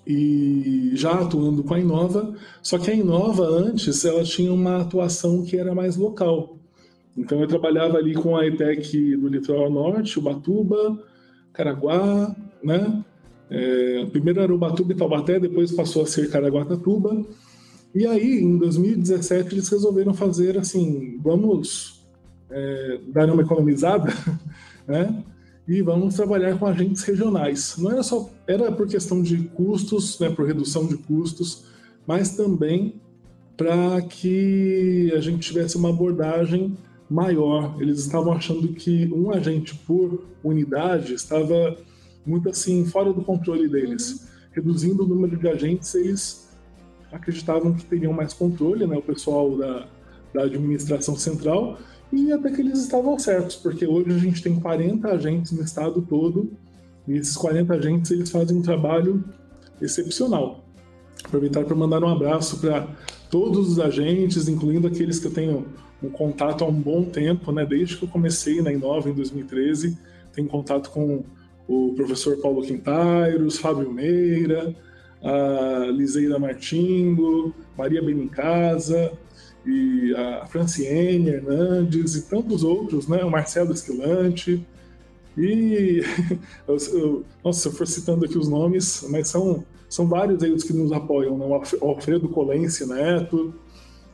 [0.06, 5.43] e já atuando com a Inova, só que a Inova antes ela tinha uma atuação
[5.43, 6.58] que era mais local.
[7.17, 10.99] Então eu trabalhava ali com a ETEC do Litoral Norte, Ubatuba,
[11.53, 13.03] Caraguá, né?
[13.49, 17.23] É, primeiro era Ubatuba e Taubaté, depois passou a ser Caraguatatuba.
[17.93, 22.03] E aí, em 2017, eles resolveram fazer assim, vamos
[22.49, 24.12] é, dar uma economizada,
[24.88, 25.23] né?
[25.67, 27.75] e vamos trabalhar com agentes regionais.
[27.77, 31.65] Não era só era por questão de custos, né, por redução de custos,
[32.06, 32.95] mas também
[33.56, 36.77] para que a gente tivesse uma abordagem
[37.10, 37.77] maior.
[37.79, 41.77] Eles estavam achando que um agente por unidade estava
[42.25, 44.12] muito assim fora do controle deles.
[44.12, 44.27] Uhum.
[44.51, 46.42] Reduzindo o número de agentes, eles
[47.13, 49.88] acreditavam que teriam mais controle, né, o pessoal da,
[50.34, 51.78] da administração central,
[52.12, 56.02] e até que eles estavam certos, porque hoje a gente tem 40 agentes no estado
[56.02, 56.52] todo,
[57.08, 59.23] e esses 40 agentes eles fazem um trabalho
[59.82, 60.63] excepcional.
[61.23, 62.88] Aproveitar para mandar um abraço para
[63.30, 65.65] todos os agentes, incluindo aqueles que eu tenho
[66.02, 67.65] um contato há um bom tempo, né?
[67.65, 69.97] Desde que eu comecei na Inova em 2013,
[70.34, 71.23] tenho contato com
[71.67, 74.76] o professor Paulo Quintairos, Fábio Meira,
[75.23, 79.12] a Liseira Martingo, Maria Benincasa,
[79.65, 83.23] e a Franciene Hernandes e tantos outros, né?
[83.23, 84.65] O Marcelo Esquilante.
[85.38, 86.01] E,
[86.67, 90.73] nossa, se eu for citando aqui os nomes, mas são, são vários aí os que
[90.73, 91.45] nos apoiam, né?
[91.45, 93.53] O Alfredo Colense Neto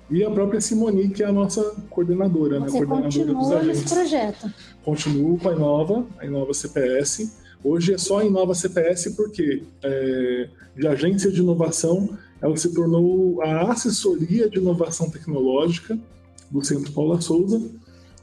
[0.10, 2.86] e a própria Simoni, que é a nossa coordenadora, Você né?
[2.86, 3.82] Coordenadora dos agentes.
[3.82, 4.54] Nesse projeto.
[4.84, 7.38] Continuo com a Inova, a Inova CPS.
[7.64, 13.42] Hoje é só a Inova CPS porque é, de agência de inovação ela se tornou
[13.42, 16.00] a assessoria de inovação tecnológica
[16.50, 17.62] do Centro Paula Souza,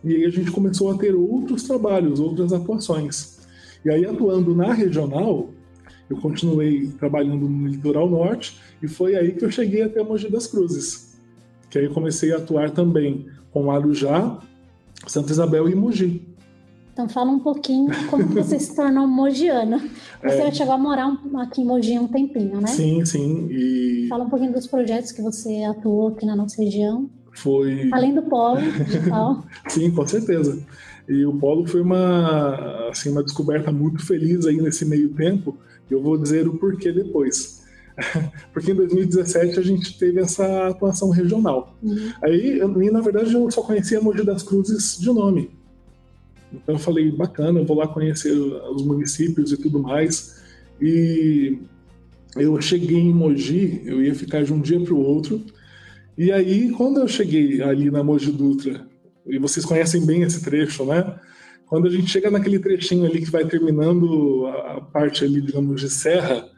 [0.03, 3.38] e aí a gente começou a ter outros trabalhos, outras atuações.
[3.85, 5.51] E aí, atuando na regional,
[6.09, 10.46] eu continuei trabalhando no litoral norte, e foi aí que eu cheguei até Mogi das
[10.46, 11.16] Cruzes,
[11.70, 14.40] que aí comecei a atuar também com Arujá,
[15.07, 16.22] Santa Isabel e Mogi.
[16.97, 19.79] Então fala um pouquinho como você se tornou mogiano.
[20.23, 20.51] Você é.
[20.51, 22.69] chegou a morar aqui em Mogi um tempinho, né?
[22.69, 23.49] Sim, sim.
[23.51, 24.07] E...
[24.09, 27.11] Fala um pouquinho dos projetos que você atuou aqui na nossa região.
[27.35, 27.91] Foi.
[27.93, 29.45] Além do polo digital.
[29.69, 30.59] sim, com certeza.
[31.07, 35.55] E o polo foi uma, assim, uma descoberta muito feliz aí nesse meio tempo.
[35.91, 37.63] Eu vou dizer o porquê depois.
[38.55, 41.77] Porque em 2017 a gente teve essa atuação regional.
[41.83, 42.11] Uhum.
[42.23, 45.51] Aí, e, na verdade, eu só conhecia Mogi das Cruzes de nome.
[46.53, 50.43] Então eu falei, bacana, eu vou lá conhecer os municípios e tudo mais.
[50.81, 51.59] E
[52.37, 55.45] eu cheguei em Mogi, eu ia ficar de um dia para o outro.
[56.17, 58.87] E aí, quando eu cheguei ali na Mogi Dutra,
[59.27, 61.19] e vocês conhecem bem esse trecho, né?
[61.67, 65.91] Quando a gente chega naquele trechinho ali que vai terminando a parte ali, digamos, de
[65.91, 66.49] serra,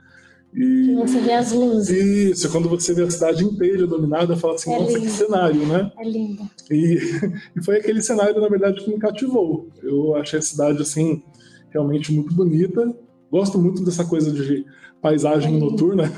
[0.54, 1.90] e você vê as luzes.
[1.90, 5.00] Isso, quando você vê a cidade inteira dominada, fala assim, é nossa, lindo.
[5.06, 5.92] que cenário, né?
[5.98, 6.50] É lindo.
[6.70, 6.98] E,
[7.56, 9.68] e foi aquele cenário, na verdade, que me cativou.
[9.82, 11.22] Eu achei a cidade, assim,
[11.70, 12.94] realmente muito bonita.
[13.30, 14.64] Gosto muito dessa coisa de
[15.02, 16.11] paisagem é noturna.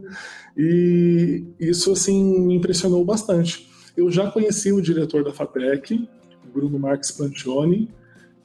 [0.56, 3.68] e isso, assim, me impressionou bastante.
[3.96, 6.08] Eu já conheci o diretor da FATEC,
[6.52, 7.90] Bruno Marques Plantioni,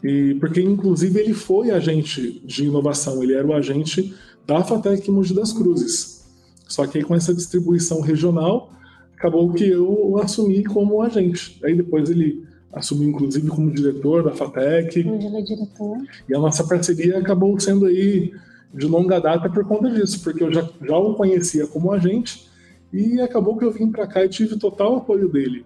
[0.03, 4.13] e, porque, inclusive, ele foi agente de inovação, ele era o agente
[4.49, 6.27] da FATEC Mogi das Cruzes.
[6.67, 8.71] Só que aí, com essa distribuição regional,
[9.15, 11.59] acabou que eu assumi como agente.
[11.63, 15.07] Aí depois ele assumiu, inclusive, como diretor da FATEC.
[15.07, 15.97] Hoje ele é diretor.
[16.27, 18.33] E a nossa parceria acabou sendo aí
[18.73, 22.47] de longa data por conta disso, porque eu já, já o conhecia como agente
[22.91, 25.63] e acabou que eu vim para cá e tive total apoio dele.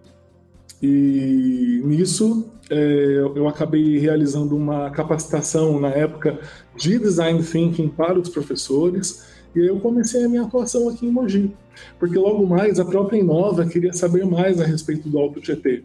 [0.84, 6.38] E nisso é, eu acabei realizando uma capacitação na época
[6.76, 9.24] de design thinking para os professores
[9.56, 11.52] e aí eu comecei a minha atuação aqui em Mogi,
[12.00, 15.84] porque logo mais a própria Inova queria saber mais a respeito do Alto Tietê,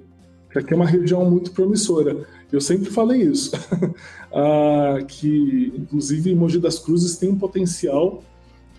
[0.51, 2.27] que aqui é uma região muito promissora.
[2.51, 3.53] Eu sempre falei isso,
[4.33, 8.25] ah, que inclusive Mogi das Cruzes tem um potencial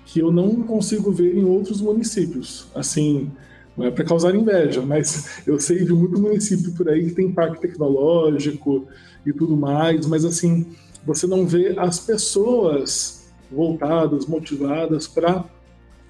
[0.06, 2.66] que eu não consigo ver em outros municípios.
[2.74, 3.30] Assim,
[3.80, 7.32] não é para causar inveja, mas eu sei de muito município por aí que tem
[7.32, 8.86] parque tecnológico
[9.26, 10.68] e tudo mais, mas assim,
[11.06, 15.46] você não vê as pessoas voltadas, motivadas para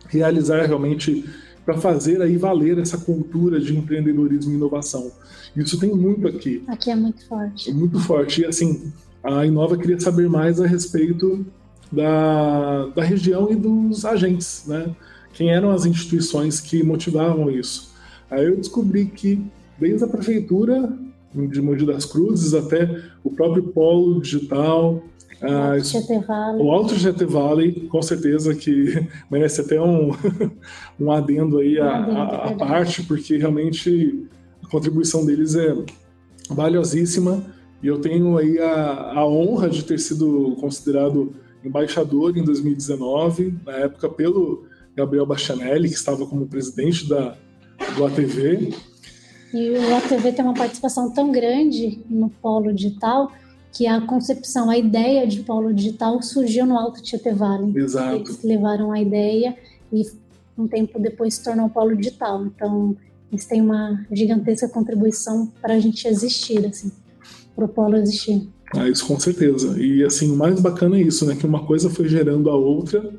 [0.07, 1.23] realizar realmente,
[1.63, 5.11] para fazer aí valer essa cultura de empreendedorismo e inovação.
[5.55, 6.63] Isso tem muito aqui.
[6.67, 7.69] Aqui é muito forte.
[7.69, 8.41] É muito forte.
[8.41, 8.91] E assim,
[9.23, 11.45] a Inova queria saber mais a respeito
[11.91, 14.95] da, da região e dos agentes, né?
[15.39, 17.93] Quem eram as instituições que motivavam isso?
[18.29, 19.41] Aí eu descobri que
[19.79, 20.91] desde a prefeitura
[21.33, 25.01] de Mogi das Cruzes até o próprio polo digital,
[26.59, 30.11] o Alto GT Valley, com certeza que merece até um,
[30.99, 34.27] um adendo aí à, à parte, porque realmente
[34.61, 35.73] a contribuição deles é
[36.49, 37.45] valiosíssima
[37.81, 43.71] e eu tenho aí a, a honra de ter sido considerado embaixador em 2019, na
[43.77, 44.67] época pelo
[44.99, 47.35] Gabriel Bastianelli, que estava como presidente da,
[47.95, 48.73] do ATV.
[49.53, 53.31] E o ATV tem uma participação tão grande no polo digital
[53.71, 57.77] que a concepção, a ideia de polo digital surgiu no Alto Tietê Valley.
[57.77, 58.15] Exato.
[58.15, 59.55] Eles levaram a ideia
[59.91, 60.03] e
[60.57, 62.45] um tempo depois se tornou polo digital.
[62.45, 62.97] Então,
[63.31, 66.91] eles têm uma gigantesca contribuição para a gente existir, assim,
[67.55, 68.47] para o polo existir.
[68.75, 69.79] Ah, isso com certeza.
[69.81, 71.35] E assim, o mais bacana é isso, né?
[71.35, 73.11] Que uma coisa foi gerando a outra,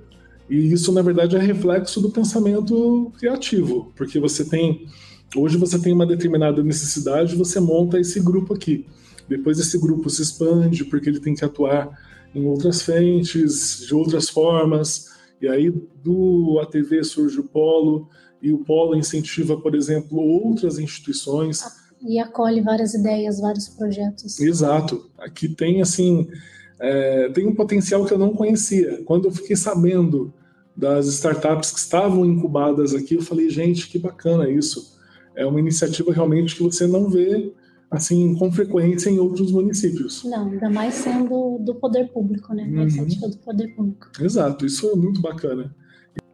[0.50, 4.88] e isso, na verdade, é reflexo do pensamento criativo, porque você tem.
[5.36, 8.84] Hoje você tem uma determinada necessidade, você monta esse grupo aqui.
[9.28, 11.96] Depois esse grupo se expande, porque ele tem que atuar
[12.34, 15.10] em outras frentes, de outras formas.
[15.40, 18.08] E aí do ATV surge o Polo,
[18.42, 21.62] e o Polo incentiva, por exemplo, outras instituições.
[22.02, 24.40] E acolhe várias ideias, vários projetos.
[24.40, 25.08] Exato.
[25.16, 26.28] Aqui tem, assim,
[26.80, 29.00] é, tem um potencial que eu não conhecia.
[29.04, 30.32] Quando eu fiquei sabendo
[30.80, 34.98] das startups que estavam incubadas aqui, eu falei, gente, que bacana isso.
[35.36, 37.52] É uma iniciativa realmente que você não vê
[37.90, 40.24] assim com frequência em outros municípios.
[40.24, 42.62] Não, ainda mais sendo do poder público, né?
[42.64, 42.82] Uhum.
[42.82, 44.08] Iniciativa do poder público.
[44.20, 45.74] Exato, isso foi muito bacana.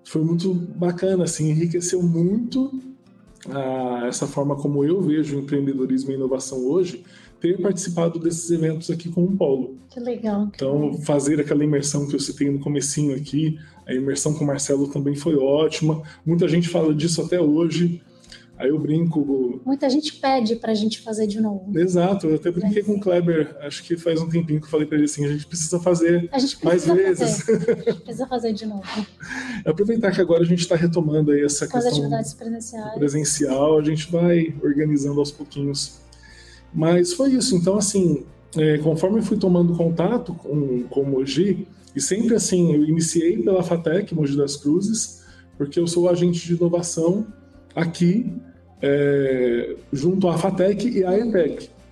[0.05, 2.81] Foi muito bacana, assim, enriqueceu muito
[3.51, 7.05] ah, essa forma como eu vejo o empreendedorismo e inovação hoje,
[7.41, 9.77] ter participado desses eventos aqui com o Polo.
[9.91, 10.49] Que legal.
[10.55, 14.89] Então, fazer aquela imersão que eu citei no comecinho aqui, a imersão com o Marcelo
[14.89, 16.03] também foi ótima.
[16.25, 18.03] Muita gente fala disso até hoje.
[18.59, 19.61] Aí eu brinco.
[19.67, 21.79] Muita gente pede pra gente fazer de novo.
[21.79, 24.87] Exato, eu até brinquei com o Kleber, acho que faz um tempinho que eu falei
[24.87, 27.43] pra ele assim: a gente precisa fazer gente precisa mais vezes.
[27.43, 27.71] Fazer.
[27.71, 28.83] A gente precisa fazer de novo.
[29.65, 31.91] Aproveitar que agora a gente está retomando aí essa com questão.
[31.91, 32.95] As atividades presenciais.
[32.95, 36.01] Presencial, a gente vai organizando aos pouquinhos.
[36.73, 38.25] Mas foi isso, então assim,
[38.57, 43.43] é, conforme eu fui tomando contato com, com o Mogi, e sempre assim, eu iniciei
[43.43, 45.25] pela FATEC, Mogi das Cruzes,
[45.57, 47.27] porque eu sou agente de inovação
[47.75, 48.31] aqui,
[48.83, 51.13] é, junto à FATEC e à.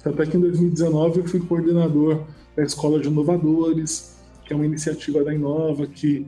[0.04, 5.24] Até que em 2019 eu fui coordenador da Escola de Inovadores, que é uma iniciativa
[5.24, 6.26] da Inova que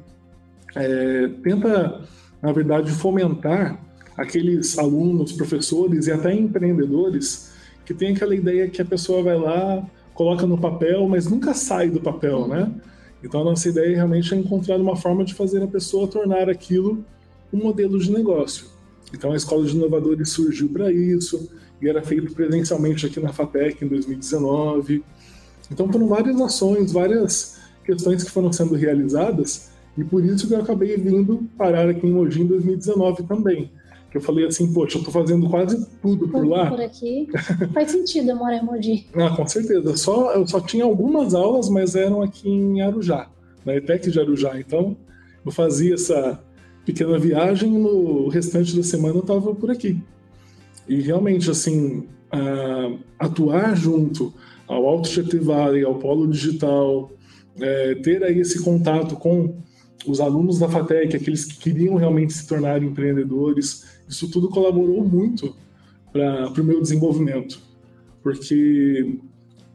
[0.74, 2.00] é, tenta,
[2.40, 3.78] na verdade, fomentar
[4.16, 7.52] aqueles alunos, professores e até empreendedores
[7.84, 11.90] que tem aquela ideia que a pessoa vai lá, coloca no papel, mas nunca sai
[11.90, 12.72] do papel, né?
[13.22, 17.04] Então a nossa ideia realmente é encontrar uma forma de fazer a pessoa tornar aquilo
[17.52, 18.66] um modelo de negócio.
[19.14, 21.48] Então a Escola de Inovadores surgiu para isso,
[21.80, 25.04] e era feito presencialmente aqui na FATEC em 2019.
[25.70, 30.60] Então foram várias ações, várias questões que foram sendo realizadas, e por isso que eu
[30.60, 33.70] acabei vindo parar aqui em Mogi em 2019 também.
[34.16, 36.70] Eu falei assim, poxa, eu tô fazendo quase tudo por lá.
[36.70, 37.28] Por aqui.
[37.72, 39.06] Faz sentido eu morar em Mogi.
[39.14, 39.96] Ah, com certeza.
[39.96, 43.28] Só, eu só tinha algumas aulas, mas eram aqui em Arujá,
[43.64, 44.58] na ETEC de Arujá.
[44.58, 44.96] Então,
[45.44, 46.40] eu fazia essa
[46.84, 50.00] pequena viagem e no restante da semana eu estava por aqui.
[50.88, 54.32] E realmente, assim, uh, atuar junto
[54.66, 57.10] ao Alto GT Valley, ao Polo Digital,
[57.60, 59.56] é, ter aí esse contato com
[60.06, 65.54] os alunos da FATEC, aqueles que queriam realmente se tornar empreendedores, isso tudo colaborou muito
[66.12, 67.60] para o meu desenvolvimento.
[68.22, 69.18] Porque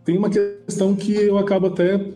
[0.04, 2.14] tem uma questão que eu acabo até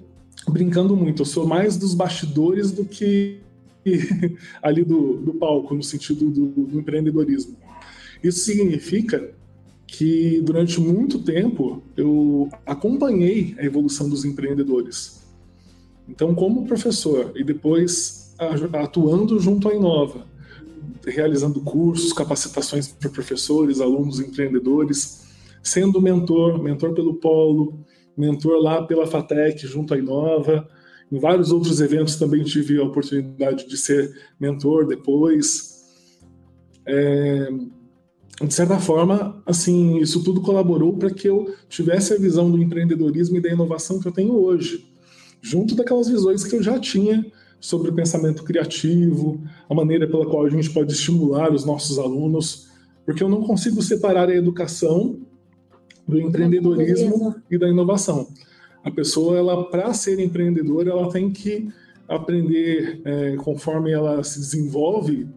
[0.49, 3.39] brincando muito, eu sou mais dos bastidores do que
[4.61, 7.55] ali do, do palco, no sentido do, do empreendedorismo.
[8.23, 9.31] Isso significa
[9.87, 15.23] que durante muito tempo eu acompanhei a evolução dos empreendedores.
[16.07, 18.35] Então, como professor e depois
[18.73, 20.27] atuando junto à Inova,
[21.05, 25.25] realizando cursos, capacitações para professores, alunos, empreendedores,
[25.61, 27.85] sendo mentor, mentor pelo Polo,
[28.17, 30.67] mentor lá pela FATEC junto à Inova.
[31.11, 35.75] Em vários outros eventos também tive a oportunidade de ser mentor depois.
[36.85, 37.49] É,
[38.43, 43.37] de certa forma, assim, isso tudo colaborou para que eu tivesse a visão do empreendedorismo
[43.37, 44.85] e da inovação que eu tenho hoje,
[45.41, 47.25] junto daquelas visões que eu já tinha
[47.59, 52.69] sobre o pensamento criativo, a maneira pela qual a gente pode estimular os nossos alunos,
[53.05, 55.19] porque eu não consigo separar a educação
[56.07, 58.27] do empreendedorismo e da inovação.
[58.83, 61.67] A pessoa, ela para ser empreendedora, ela tem que
[62.07, 65.27] aprender é, conforme ela se desenvolve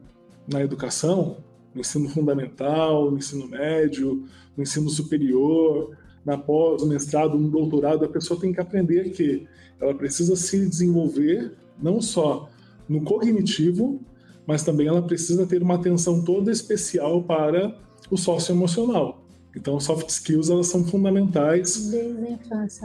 [0.51, 1.39] na educação,
[1.75, 4.25] no ensino fundamental, no ensino médio,
[4.57, 9.47] no ensino superior, na pós, no mestrado, no doutorado, a pessoa tem que aprender que
[9.81, 12.49] ela precisa se desenvolver não só
[12.89, 14.01] no cognitivo,
[14.47, 17.77] mas também ela precisa ter uma atenção toda especial para
[18.11, 19.23] o socioemocional.
[19.57, 21.91] Então, soft skills elas são fundamentais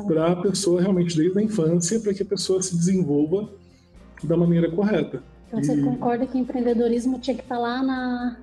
[0.08, 3.50] para a pessoa realmente desde a infância, para que a pessoa se desenvolva
[4.24, 5.22] da maneira correta.
[5.48, 5.66] Então, e...
[5.66, 8.38] você concorda que empreendedorismo tinha que estar lá na,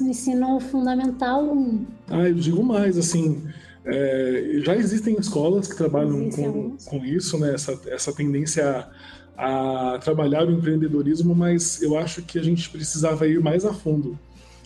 [0.00, 1.86] no ensino fundamental 1?
[2.08, 3.42] Ah, eu digo mais, assim,
[3.84, 7.54] é, já existem escolas que trabalham com, com, isso, né?
[7.54, 8.90] Essa, essa tendência a,
[9.36, 14.18] a trabalhar o empreendedorismo, mas eu acho que a gente precisava ir mais a fundo.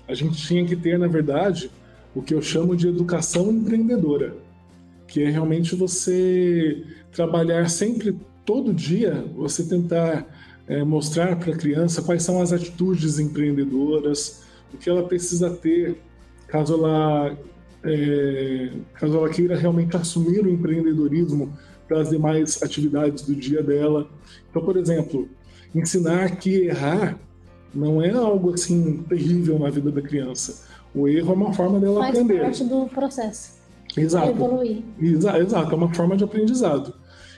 [0.07, 1.71] A gente tinha que ter, na verdade,
[2.14, 4.35] o que eu chamo de educação empreendedora,
[5.07, 10.27] que é realmente você trabalhar sempre, todo dia, você tentar
[10.66, 14.43] é, mostrar para a criança quais são as atitudes empreendedoras,
[14.73, 15.99] o que ela precisa ter
[16.47, 17.37] caso ela,
[17.85, 21.57] é, caso ela queira realmente assumir o empreendedorismo
[21.89, 24.07] para as demais atividades do dia dela.
[24.51, 25.28] Então, por exemplo,
[25.74, 27.18] ensinar que errar
[27.74, 30.66] não é algo assim terrível na vida da criança.
[30.95, 32.41] O erro é uma forma dela Faz aprender.
[32.43, 33.59] Faz parte do processo.
[33.97, 34.30] Exato.
[34.30, 34.82] Evoluir.
[35.01, 36.95] Exa exato, é uma forma de aprendizado.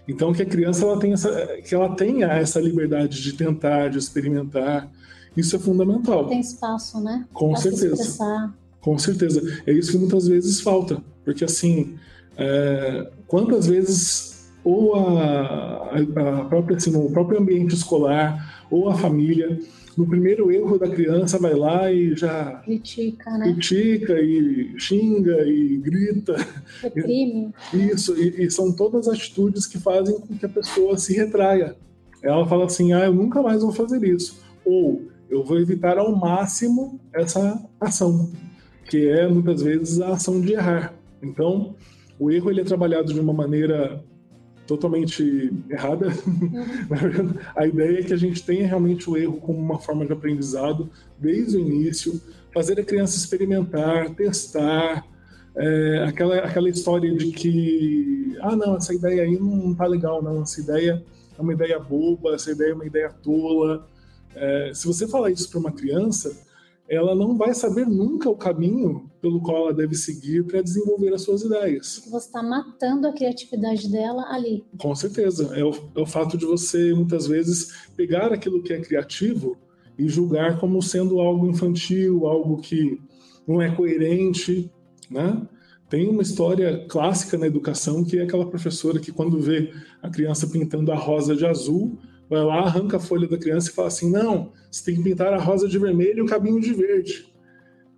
[0.08, 3.98] Então que a criança ela tenha essa, que ela tenha essa liberdade de tentar, de
[3.98, 4.90] experimentar,
[5.36, 6.26] isso é fundamental.
[6.26, 7.26] Tem espaço, né?
[7.32, 8.52] Com pra certeza.
[8.80, 9.62] Com certeza.
[9.66, 11.96] É isso que muitas vezes falta, porque assim,
[12.36, 19.58] é, quantas vezes ou a, a própria, assim, o próprio ambiente escolar ou a família
[19.96, 23.52] no primeiro erro da criança vai lá e já critica, né?
[23.52, 26.36] critica e xinga e grita.
[26.82, 27.52] Reprime.
[27.74, 31.76] Isso, e, e, são todas atitudes que fazem com que a pessoa se retraia.
[32.22, 34.40] Ela fala assim: ah, eu nunca mais vou fazer isso.
[34.64, 38.30] Ou eu vou evitar ao máximo essa ação,
[38.88, 40.94] que é muitas vezes a ação de errar.
[41.22, 41.74] Então,
[42.18, 44.02] o erro ele é trabalhado de uma maneira
[44.70, 46.06] totalmente errada.
[46.24, 47.34] Uhum.
[47.56, 50.88] a ideia é que a gente tenha realmente o erro como uma forma de aprendizado
[51.18, 52.20] desde o início,
[52.54, 55.04] fazer a criança experimentar, testar,
[55.56, 60.42] é, aquela, aquela história de que, ah, não, essa ideia aí não tá legal, não,
[60.42, 61.02] essa ideia
[61.36, 63.88] é uma ideia boba, essa ideia é uma ideia tola.
[64.36, 66.46] É, se você falar isso para uma criança,
[66.90, 71.22] ela não vai saber nunca o caminho pelo qual ela deve seguir para desenvolver as
[71.22, 72.02] suas ideias.
[72.10, 74.64] Você está matando a criatividade dela ali.
[74.76, 75.56] Com certeza.
[75.56, 79.56] É o, é o fato de você, muitas vezes, pegar aquilo que é criativo
[79.96, 83.00] e julgar como sendo algo infantil, algo que
[83.46, 84.68] não é coerente,
[85.08, 85.46] né?
[85.88, 89.72] Tem uma história clássica na educação que é aquela professora que quando vê
[90.02, 91.98] a criança pintando a rosa de azul,
[92.30, 95.34] vai lá, arranca a folha da criança e fala assim: não, você tem que pintar
[95.34, 97.28] a rosa de vermelho e o cabinho de verde.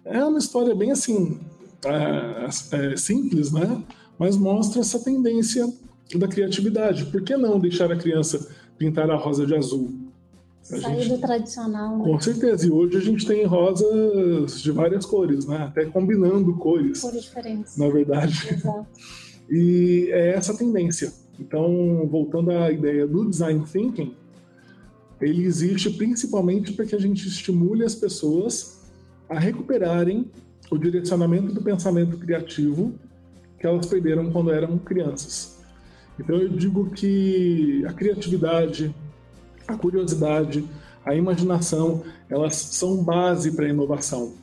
[0.04, 1.38] É uma história bem assim,
[1.84, 3.84] é, é, simples, né?
[4.18, 5.70] Mas mostra essa tendência
[6.14, 7.04] da criatividade.
[7.06, 9.92] Por que não deixar a criança pintar a rosa de azul?
[10.62, 11.98] Sair do tradicional.
[11.98, 12.04] Né?
[12.04, 12.66] Com certeza.
[12.66, 15.56] E hoje a gente tem rosas de várias cores, né?
[15.56, 17.00] Até combinando cores.
[17.00, 17.76] Cores diferentes.
[17.76, 18.48] Na verdade.
[18.50, 18.86] Exato.
[19.50, 21.12] E é essa tendência.
[21.38, 24.14] Então, voltando à ideia do design thinking,
[25.22, 28.80] ele existe principalmente para que a gente estimule as pessoas
[29.28, 30.30] a recuperarem
[30.70, 32.94] o direcionamento do pensamento criativo
[33.58, 35.62] que elas perderam quando eram crianças.
[36.18, 38.94] Então eu digo que a criatividade,
[39.66, 40.68] a curiosidade,
[41.04, 44.34] a imaginação, elas são base para a inovação.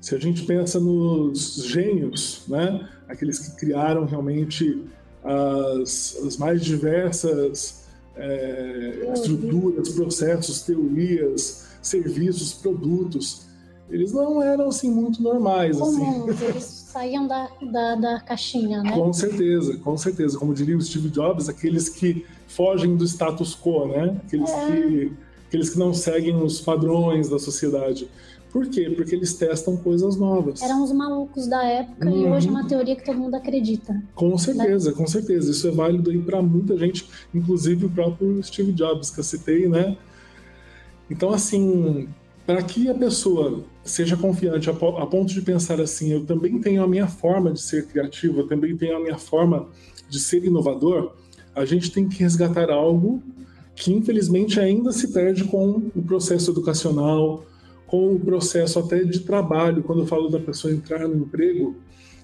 [0.00, 4.84] Se a gente pensa nos gênios, né, aqueles que criaram realmente
[5.24, 7.85] as, as mais diversas
[8.16, 13.46] é, estruturas, processos, teorias, serviços, produtos.
[13.90, 15.78] eles não eram assim muito normais.
[15.78, 16.44] Comuns, assim.
[16.46, 18.92] eles saíam da, da, da, caixinha, né?
[18.92, 20.38] Com certeza, com certeza.
[20.38, 24.20] Como diria o Steve Jobs, aqueles que fogem do status quo, né?
[24.24, 24.66] Aqueles, é.
[24.66, 25.12] que,
[25.46, 28.08] aqueles que não seguem os padrões da sociedade.
[28.56, 28.88] Por quê?
[28.88, 30.62] Porque eles testam coisas novas.
[30.62, 32.22] Eram os malucos da época uhum.
[32.22, 34.02] e hoje é uma teoria que todo mundo acredita.
[34.14, 34.96] Com certeza, né?
[34.96, 35.50] com certeza.
[35.50, 39.68] Isso é válido aí para muita gente, inclusive o próprio Steve Jobs que eu citei,
[39.68, 39.98] né?
[41.10, 42.08] Então, assim,
[42.46, 46.88] para que a pessoa seja confiante a, ponto de pensar assim, eu também tenho a
[46.88, 49.68] minha forma de ser criativo, eu também tenho a minha forma
[50.08, 51.12] de ser inovador,
[51.54, 53.22] a gente tem que resgatar algo
[53.74, 57.44] que infelizmente ainda se perde com o processo educacional,
[57.86, 59.82] com o processo até de trabalho.
[59.82, 61.76] Quando eu falo da pessoa entrar no emprego,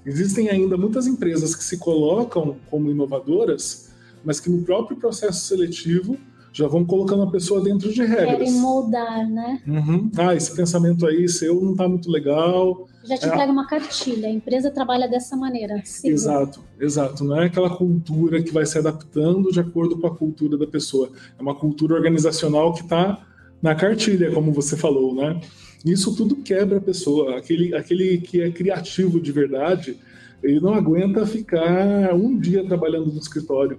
[0.05, 3.91] existem ainda muitas empresas que se colocam como inovadoras,
[4.25, 6.17] mas que no próprio processo seletivo
[6.53, 8.39] já vão colocando a pessoa dentro de regras.
[8.39, 9.63] Querem moldar, né?
[9.67, 10.11] Uhum.
[10.19, 12.87] Ah, esse pensamento aí seu não está muito legal.
[13.05, 13.29] Já te é.
[13.29, 15.81] entrega uma cartilha, a empresa trabalha dessa maneira.
[15.83, 16.15] Segura.
[16.15, 17.25] Exato, exato.
[17.25, 21.11] Não é aquela cultura que vai se adaptando de acordo com a cultura da pessoa.
[21.39, 23.27] É uma cultura organizacional que está
[23.63, 25.41] na cartilha, como você falou, né?
[25.85, 27.39] Isso tudo quebra a pessoa.
[27.39, 29.97] Aquele, aquele que é criativo de verdade,
[30.43, 33.79] ele não aguenta ficar um dia trabalhando no escritório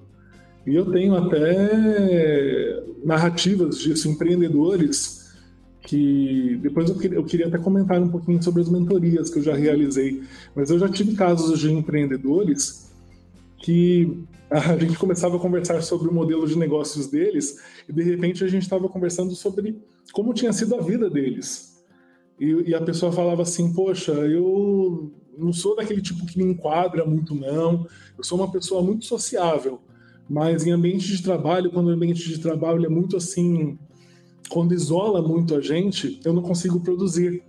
[0.66, 5.34] e eu tenho até narrativas disso, empreendedores,
[5.82, 9.44] que depois eu queria, eu queria até comentar um pouquinho sobre as mentorias que eu
[9.44, 10.24] já realizei.
[10.56, 12.90] Mas eu já tive casos de empreendedores
[13.58, 14.24] que
[14.70, 17.58] a gente começava a conversar sobre o modelo de negócios deles
[17.90, 19.82] e de repente a gente estava conversando sobre
[20.12, 21.84] como tinha sido a vida deles.
[22.40, 27.04] E, e, a pessoa falava assim: Poxa, eu não sou daquele tipo que me enquadra
[27.04, 27.88] muito, não.
[28.16, 29.80] Eu sou uma pessoa muito sociável.
[30.30, 33.78] Mas em ambiente de trabalho, quando o ambiente de trabalho é muito assim,
[34.50, 37.44] quando isola muito a gente, eu não consigo produzir.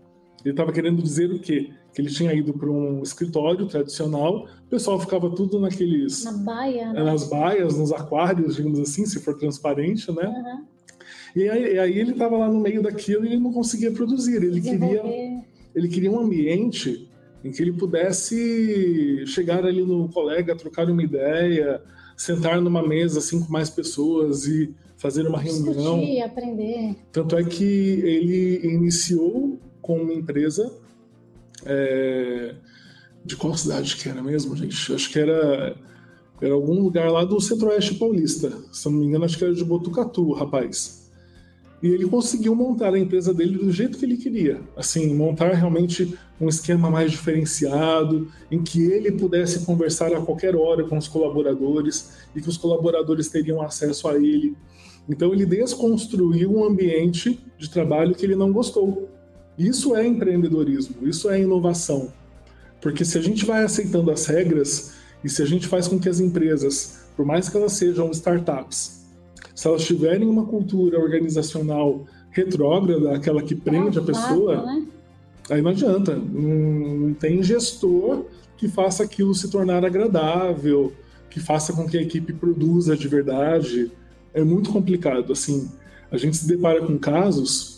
[0.45, 1.71] Ele estava querendo dizer o quê?
[1.95, 6.25] Que ele tinha ido para um escritório tradicional, o pessoal ficava tudo naqueles.
[6.25, 7.05] Na baia, né?
[7.05, 10.27] Nas baias, nos aquários, digamos assim, se for transparente, né?
[10.27, 10.65] Uhum.
[11.37, 14.43] E, aí, e aí, ele estava lá no meio daquilo e ele não conseguia produzir.
[14.43, 15.03] Ele queria,
[15.75, 17.09] ele queria um ambiente
[17.45, 21.83] em que ele pudesse chegar ali no colega, trocar uma ideia,
[22.17, 25.99] sentar numa mesa assim com mais pessoas e fazer uma reunião.
[25.99, 26.97] Discutir, aprender.
[27.13, 30.73] Tanto é que ele iniciou com uma empresa
[31.65, 32.55] é,
[33.25, 34.95] de qual cidade que era mesmo, gente?
[34.95, 35.77] Acho que era
[36.41, 38.53] era algum lugar lá do Centro-Oeste Paulista.
[38.73, 41.11] Se não me engano, acho que era de Botucatu, rapaz.
[41.83, 44.61] E ele conseguiu montar a empresa dele do jeito que ele queria.
[44.77, 50.85] Assim, montar realmente um esquema mais diferenciado, em que ele pudesse conversar a qualquer hora
[50.85, 54.57] com os colaboradores e que os colaboradores teriam acesso a ele.
[55.09, 59.11] Então, ele desconstruiu um ambiente de trabalho que ele não gostou.
[59.59, 62.13] Isso é empreendedorismo, isso é inovação.
[62.81, 66.09] Porque se a gente vai aceitando as regras e se a gente faz com que
[66.09, 69.05] as empresas, por mais que elas sejam startups,
[69.55, 74.87] se elas tiverem uma cultura organizacional retrógrada, aquela que prende a pessoa, né?
[75.49, 76.17] aí não adianta.
[76.17, 78.25] Não, não tem gestor
[78.57, 80.93] que faça aquilo se tornar agradável,
[81.31, 83.91] que faça com que a equipe produza de verdade.
[84.33, 85.33] É muito complicado.
[85.33, 85.71] Assim,
[86.11, 87.74] a gente se depara com casos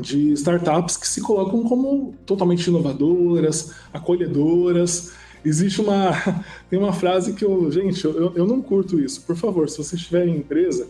[0.00, 5.12] de startups que se colocam como totalmente inovadoras, acolhedoras,
[5.44, 6.12] Existe uma.
[6.70, 7.70] Tem uma frase que eu.
[7.70, 9.22] Gente, eu, eu não curto isso.
[9.22, 10.86] Por favor, se vocês tiverem empresa,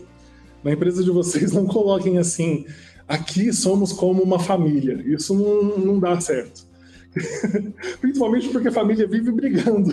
[0.63, 2.65] na empresa de vocês não coloquem assim.
[3.07, 5.01] Aqui somos como uma família.
[5.05, 6.65] Isso não, não dá certo.
[7.99, 9.91] Principalmente porque a família vive brigando.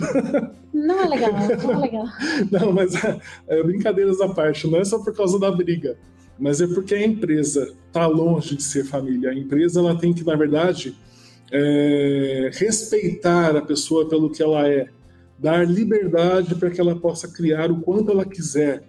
[0.73, 2.05] Não é legal, não é legal.
[2.49, 2.93] Não, mas
[3.47, 5.97] é, brincadeiras à parte, não é só por causa da briga,
[6.41, 9.29] mas é porque a empresa está longe de ser família.
[9.29, 10.95] A empresa ela tem que, na verdade,
[11.51, 14.89] é, respeitar a pessoa pelo que ela é,
[15.37, 18.81] dar liberdade para que ela possa criar o quanto ela quiser.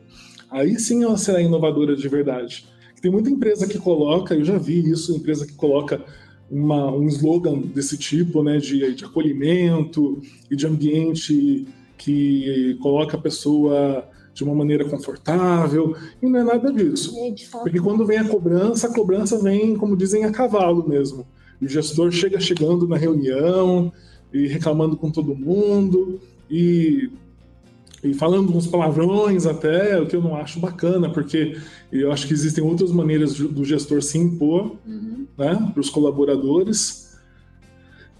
[0.50, 2.66] Aí sim ela será inovadora de verdade.
[3.02, 6.02] Tem muita empresa que coloca, eu já vi isso, empresa que coloca
[6.50, 11.66] uma, um slogan desse tipo, né, de, de acolhimento e de ambiente
[11.98, 17.14] que coloca a pessoa de uma maneira confortável, e não é nada disso.
[17.62, 21.26] Porque quando vem a cobrança, a cobrança vem, como dizem, a cavalo mesmo
[21.62, 23.92] o gestor chega chegando na reunião
[24.32, 26.20] e reclamando com todo mundo
[26.50, 27.08] e,
[28.02, 31.56] e falando uns palavrões até, o que eu não acho bacana, porque
[31.92, 35.26] eu acho que existem outras maneiras do gestor se impor uhum.
[35.38, 37.16] né, para os colaboradores.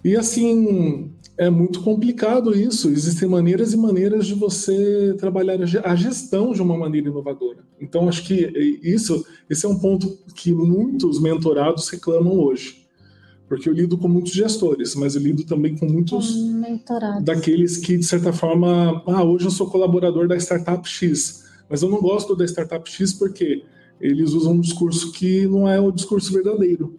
[0.04, 1.10] E assim,
[1.44, 2.88] é muito complicado isso.
[2.88, 7.64] Existem maneiras e maneiras de você trabalhar a gestão de uma maneira inovadora.
[7.80, 12.82] Então, acho que isso, esse é um ponto que muitos mentorados reclamam hoje
[13.52, 17.22] porque eu lido com muitos gestores, mas eu lido também com muitos Mentorados.
[17.22, 21.90] daqueles que, de certa forma, ah, hoje eu sou colaborador da startup X, mas eu
[21.90, 23.62] não gosto da startup X porque
[24.00, 26.98] eles usam um discurso que não é o discurso verdadeiro.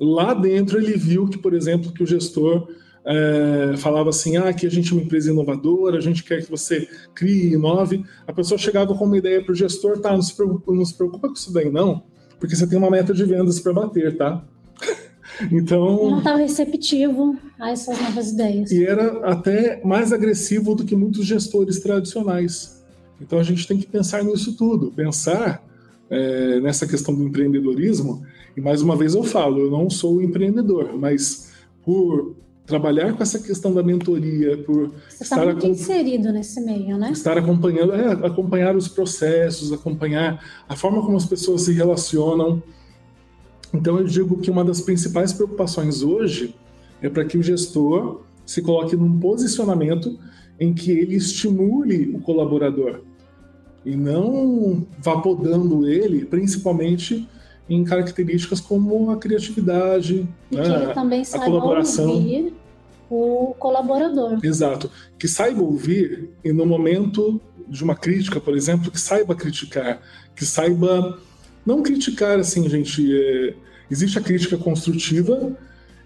[0.00, 2.68] Lá dentro ele viu que, por exemplo, que o gestor
[3.10, 6.50] é, falava assim, ah, aqui a gente é uma empresa inovadora, a gente quer que
[6.50, 8.04] você crie, inove.
[8.26, 10.94] A pessoa chegava com uma ideia para o gestor, tá, não se, preocupa, não se
[10.94, 12.02] preocupa com isso daí não,
[12.38, 14.44] porque você tem uma meta de vendas para bater, tá?
[15.52, 16.10] Então.
[16.10, 18.72] Não estava receptivo a essas novas ideias.
[18.72, 22.82] E era até mais agressivo do que muitos gestores tradicionais.
[23.20, 25.62] Então a gente tem que pensar nisso tudo, pensar
[26.10, 28.22] é, nessa questão do empreendedorismo.
[28.56, 31.52] E mais uma vez eu falo, eu não sou empreendedor, mas
[31.84, 32.34] por
[32.68, 37.10] trabalhar com essa questão da mentoria, por Você está muito inserido nesse meio, né?
[37.10, 42.62] Estar acompanhando, é, acompanhar os processos, acompanhar a forma como as pessoas se relacionam.
[43.72, 46.54] Então eu digo que uma das principais preocupações hoje
[47.00, 50.18] é para que o gestor se coloque num posicionamento
[50.60, 53.00] em que ele estimule o colaborador
[53.84, 57.26] e não vá podando ele, principalmente
[57.68, 62.08] em características como a criatividade, e né, que ele também a colaboração.
[62.08, 62.54] Ouvir
[63.10, 64.38] o colaborador.
[64.42, 70.00] Exato, que saiba ouvir e no momento de uma crítica, por exemplo, que saiba criticar,
[70.34, 71.18] que saiba
[71.64, 73.14] não criticar assim, gente.
[73.14, 73.54] É,
[73.90, 75.56] existe a crítica construtiva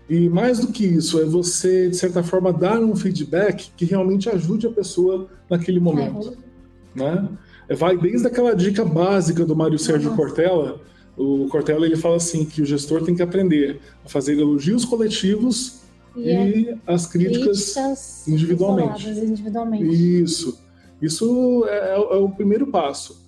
[0.08, 4.28] e mais do que isso é você de certa forma dar um feedback que realmente
[4.28, 6.36] ajude a pessoa naquele momento,
[6.96, 6.98] é.
[6.98, 7.28] né?
[7.70, 10.14] Vai desde aquela dica básica do Mário Sérgio.
[10.14, 10.80] Cortella.
[11.16, 15.82] O Cortella ele fala assim que o gestor tem que aprender a fazer elogios coletivos
[16.16, 19.08] e, e as críticas, críticas individualmente.
[19.08, 19.84] individualmente.
[20.22, 20.58] Isso.
[21.00, 23.22] Isso é, é, é o primeiro passo.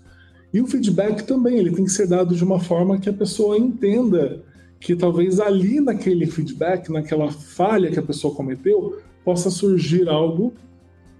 [0.52, 3.58] E o feedback também, ele tem que ser dado de uma forma que a pessoa
[3.58, 4.42] entenda
[4.78, 10.52] que talvez ali naquele feedback, naquela falha que a pessoa cometeu, possa surgir algo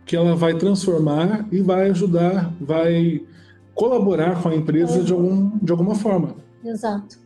[0.07, 3.23] que ela vai transformar e vai ajudar, vai
[3.75, 6.37] colaborar com a empresa de, algum, de alguma forma.
[6.65, 7.19] Exato.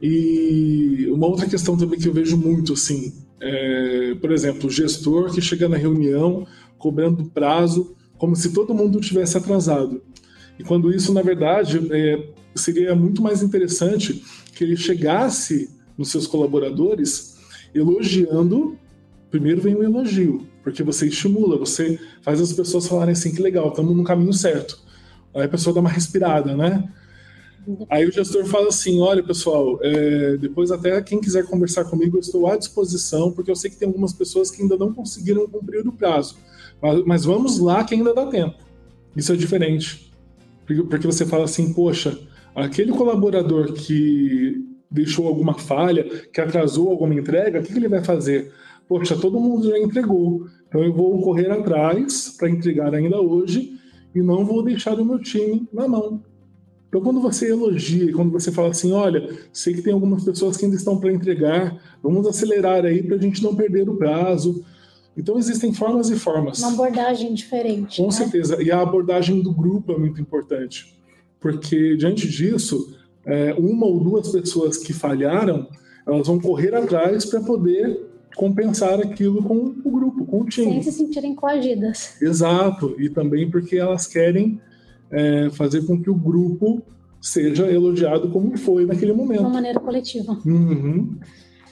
[0.00, 5.32] E uma outra questão também que eu vejo muito, assim, é, por exemplo, o gestor
[5.32, 6.46] que chega na reunião
[6.78, 10.02] cobrando prazo como se todo mundo tivesse atrasado.
[10.58, 16.26] E quando isso, na verdade, é, seria muito mais interessante que ele chegasse nos seus
[16.26, 17.36] colaboradores
[17.74, 18.78] elogiando.
[19.30, 23.68] Primeiro vem o elogio, porque você estimula, você faz as pessoas falarem assim: que legal,
[23.68, 24.78] estamos no caminho certo.
[25.34, 26.88] Aí a pessoa dá uma respirada, né?
[27.88, 32.20] Aí o gestor fala assim: olha, pessoal, é, depois até quem quiser conversar comigo, eu
[32.20, 35.86] estou à disposição, porque eu sei que tem algumas pessoas que ainda não conseguiram cumprir
[35.86, 36.36] o prazo.
[36.80, 38.56] Mas, mas vamos lá que ainda dá tempo.
[39.16, 40.12] Isso é diferente.
[40.66, 42.18] Porque você fala assim, poxa,
[42.54, 48.02] aquele colaborador que deixou alguma falha, que atrasou alguma entrega, o que, que ele vai
[48.02, 48.52] fazer?
[48.88, 53.72] Poxa, todo mundo já entregou, então eu vou correr atrás para entregar ainda hoje
[54.14, 56.22] e não vou deixar o meu time na mão.
[56.96, 60.64] Então, quando você elogia, quando você fala assim, olha, sei que tem algumas pessoas que
[60.64, 64.64] ainda estão para entregar, vamos acelerar aí para a gente não perder o prazo.
[65.14, 66.58] Então existem formas e formas.
[66.60, 67.98] Uma abordagem diferente.
[67.98, 68.12] Com né?
[68.12, 68.62] certeza.
[68.62, 70.96] E a abordagem do grupo é muito importante.
[71.38, 75.68] Porque diante disso, é, uma ou duas pessoas que falharam,
[76.06, 80.72] elas vão correr atrás para poder compensar aquilo com o grupo, com o time.
[80.72, 82.16] Sem se sentirem coagidas.
[82.22, 82.96] Exato.
[82.98, 84.58] E também porque elas querem
[85.16, 86.82] é, fazer com que o grupo
[87.22, 89.38] seja elogiado como foi naquele momento.
[89.38, 90.38] De uma maneira coletiva.
[90.44, 91.16] Uhum.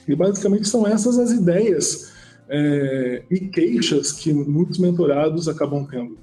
[0.07, 2.11] E basicamente são essas as ideias
[2.49, 6.17] é, e queixas que muitos mentorados acabam tendo.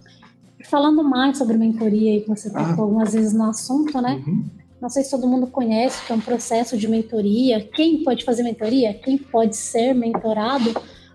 [0.69, 2.81] Falando mais sobre mentoria, que você tocou ah.
[2.81, 4.23] algumas vezes no assunto, né?
[4.27, 4.45] Uhum.
[4.81, 7.61] Não sei se todo mundo conhece que é um processo de mentoria.
[7.73, 8.93] Quem pode fazer mentoria?
[8.95, 10.75] Quem pode ser mentorado?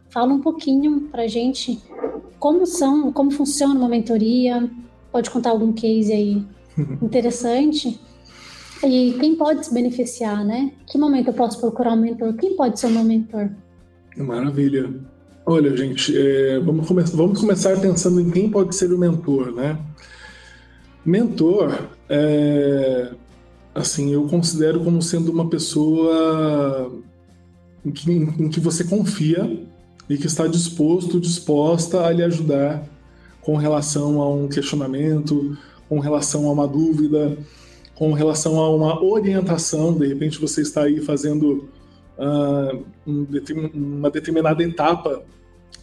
[0.10, 1.82] Fala um pouquinho para gente
[2.39, 4.70] como são, como funciona uma mentoria.
[5.12, 6.45] Pode contar algum case aí
[7.01, 7.99] interessante.
[8.86, 10.72] E quem pode se beneficiar, né?
[10.86, 12.34] Que momento eu posso procurar um mentor?
[12.34, 13.49] Quem pode ser o meu mentor?
[14.16, 14.93] Maravilha.
[15.45, 19.80] Olha, gente, é, vamos, come vamos começar pensando em quem pode ser o mentor, né?
[21.05, 23.12] Mentor, é,
[23.74, 26.91] assim, eu considero como sendo uma pessoa
[27.86, 29.66] em que, em que você confia
[30.10, 32.84] e que está disposto, disposta a lhe ajudar
[33.48, 37.38] com relação a um questionamento, com relação a uma dúvida,
[37.95, 39.98] com relação a uma orientação.
[39.98, 41.70] De repente você está aí fazendo
[42.20, 42.84] uh,
[43.74, 45.24] uma determinada etapa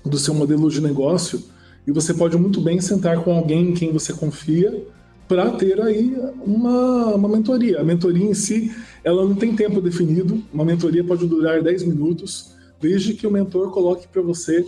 [0.05, 1.43] do seu modelo de negócio
[1.87, 4.87] e você pode muito bem sentar com alguém em quem você confia
[5.27, 7.81] para ter aí uma, uma mentoria.
[7.81, 12.53] A mentoria em si ela não tem tempo definido, uma mentoria pode durar 10 minutos,
[12.79, 14.67] desde que o mentor coloque para você.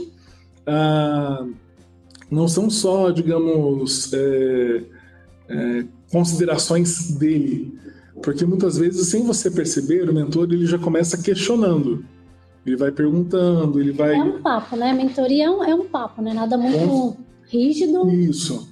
[0.67, 1.45] Ah,
[2.31, 4.83] não são só, digamos, é,
[5.49, 7.79] é, considerações dele,
[8.23, 12.05] porque muitas vezes, sem você perceber, o mentor ele já começa questionando.
[12.65, 14.15] Ele vai perguntando, ele vai.
[14.15, 14.93] É um papo, né?
[14.93, 16.35] Mentoria é um, é um papo, né?
[16.35, 17.17] Nada muito com...
[17.49, 18.11] rígido.
[18.11, 18.69] Isso.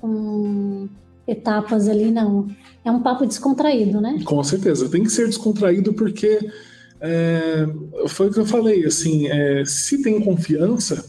[0.00, 0.88] Com
[1.26, 2.46] etapas ali, não.
[2.84, 4.20] É um papo descontraído, né?
[4.24, 4.88] Com certeza.
[4.88, 6.48] Tem que ser descontraído porque
[7.00, 7.66] é,
[8.06, 11.04] foi o que eu falei, assim, é, se tem confiança,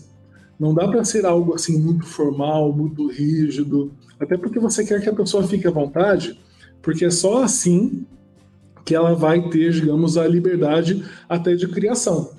[0.60, 5.10] não dá para ser algo assim muito formal, muito rígido, até porque você quer que
[5.10, 6.39] a pessoa fique à vontade,
[6.82, 8.06] porque é só assim
[8.86, 12.32] que ela vai ter, digamos, a liberdade até de criação.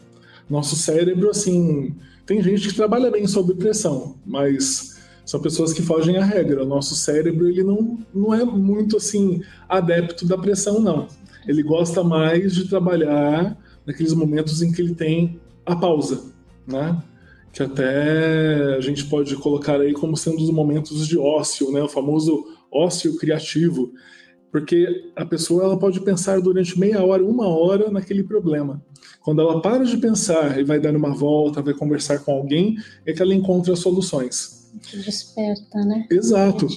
[0.48, 1.94] Nosso cérebro, assim,
[2.24, 6.62] tem gente que trabalha bem sob pressão, mas são pessoas que fogem à regra.
[6.62, 11.08] O nosso cérebro, ele não, não é muito, assim, adepto da pressão, não.
[11.48, 16.32] Ele gosta mais de trabalhar naqueles momentos em que ele tem a pausa,
[16.66, 16.96] né?
[17.56, 21.82] Que até a gente pode colocar aí como sendo os momentos de ócio, né?
[21.82, 23.92] O famoso ócio criativo
[24.56, 28.82] porque a pessoa ela pode pensar durante meia hora, uma hora naquele problema.
[29.20, 33.12] Quando ela para de pensar e vai dar uma volta, vai conversar com alguém, é
[33.12, 34.70] que ela encontra soluções.
[34.94, 36.06] Desperta, né?
[36.10, 36.68] Exato.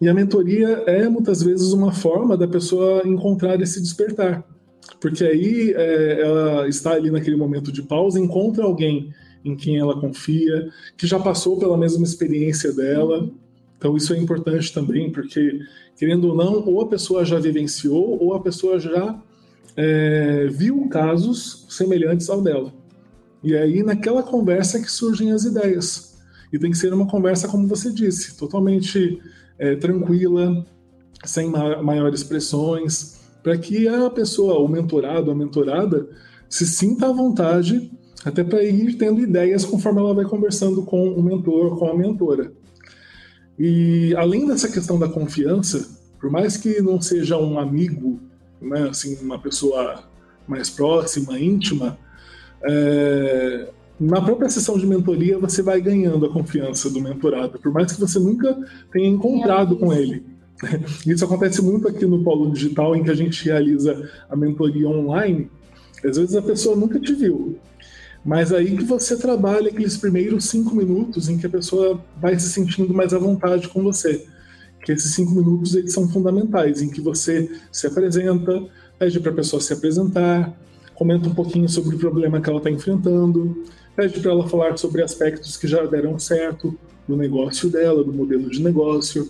[0.00, 4.44] E a mentoria é muitas vezes uma forma da pessoa encontrar esse despertar.
[5.00, 9.12] Porque aí é, ela está ali naquele momento de pausa, encontra alguém
[9.44, 13.28] em quem ela confia, que já passou pela mesma experiência dela.
[13.78, 15.60] Então isso é importante também, porque
[15.96, 19.20] querendo ou não, ou a pessoa já vivenciou, ou a pessoa já
[19.76, 22.72] é, viu casos semelhantes ao dela.
[23.42, 26.16] E aí, naquela conversa que surgem as ideias.
[26.52, 29.20] E tem que ser uma conversa, como você disse, totalmente
[29.58, 30.64] é, tranquila,
[31.24, 36.08] sem ma maiores pressões, para que a pessoa, o mentorado, a mentorada,
[36.48, 37.90] se sinta à vontade,
[38.24, 42.52] até para ir tendo ideias conforme ela vai conversando com o mentor, com a mentora.
[43.58, 45.88] E além dessa questão da confiança,
[46.20, 48.20] por mais que não seja um amigo,
[48.60, 50.04] né, assim, uma pessoa
[50.46, 51.98] mais próxima, íntima,
[52.64, 53.68] é,
[53.98, 58.00] na própria sessão de mentoria você vai ganhando a confiança do mentorado, por mais que
[58.00, 58.56] você nunca
[58.92, 60.24] tenha encontrado com ele.
[61.06, 65.50] Isso acontece muito aqui no Polo Digital, em que a gente realiza a mentoria online.
[66.04, 67.58] Às vezes a pessoa nunca te viu,
[68.24, 72.48] mas aí que você trabalha aqueles primeiros cinco minutos em que a pessoa vai se
[72.50, 74.24] sentindo mais à vontade com você.
[74.84, 78.64] Que esses cinco minutos eles são fundamentais, em que você se apresenta,
[78.98, 80.56] pede para a pessoa se apresentar,
[80.94, 83.64] comenta um pouquinho sobre o problema que ela está enfrentando,
[83.96, 88.48] pede para ela falar sobre aspectos que já deram certo do negócio dela, do modelo
[88.48, 89.28] de negócio.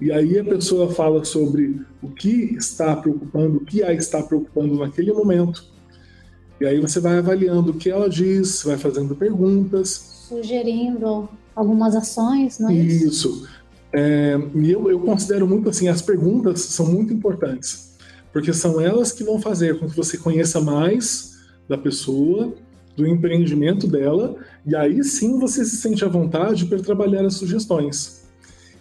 [0.00, 4.76] E aí a pessoa fala sobre o que está preocupando, o que a está preocupando
[4.76, 5.71] naquele momento
[6.62, 10.26] e aí você vai avaliando o que ela diz, vai fazendo perguntas.
[10.28, 13.06] Sugerindo algumas ações, não é isso?
[13.06, 13.48] Isso.
[13.92, 17.98] É, e eu, eu considero muito assim, as perguntas são muito importantes,
[18.32, 21.32] porque são elas que vão fazer com que você conheça mais
[21.68, 22.54] da pessoa,
[22.96, 28.22] do empreendimento dela, e aí sim você se sente à vontade para trabalhar as sugestões.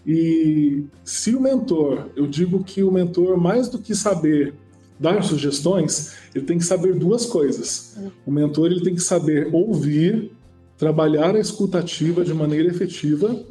[0.06, 4.54] E se o mentor, eu digo que o mentor, mais do que saber
[5.02, 7.98] dar sugestões, ele tem que saber duas coisas.
[8.26, 10.32] O mentor ele tem que saber ouvir,
[10.78, 13.44] trabalhar a escutativa de maneira efetiva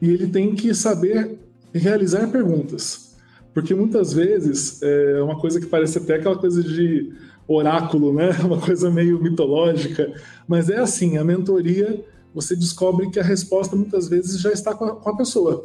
[0.00, 1.38] e ele tem que saber
[1.74, 3.14] realizar perguntas.
[3.52, 7.12] Porque muitas vezes é uma coisa que parece até aquela coisa de
[7.46, 8.30] oráculo, né?
[8.42, 10.10] Uma coisa meio mitológica,
[10.48, 12.02] mas é assim, a mentoria
[12.34, 15.64] você descobre que a resposta muitas vezes já está com a, pessoa.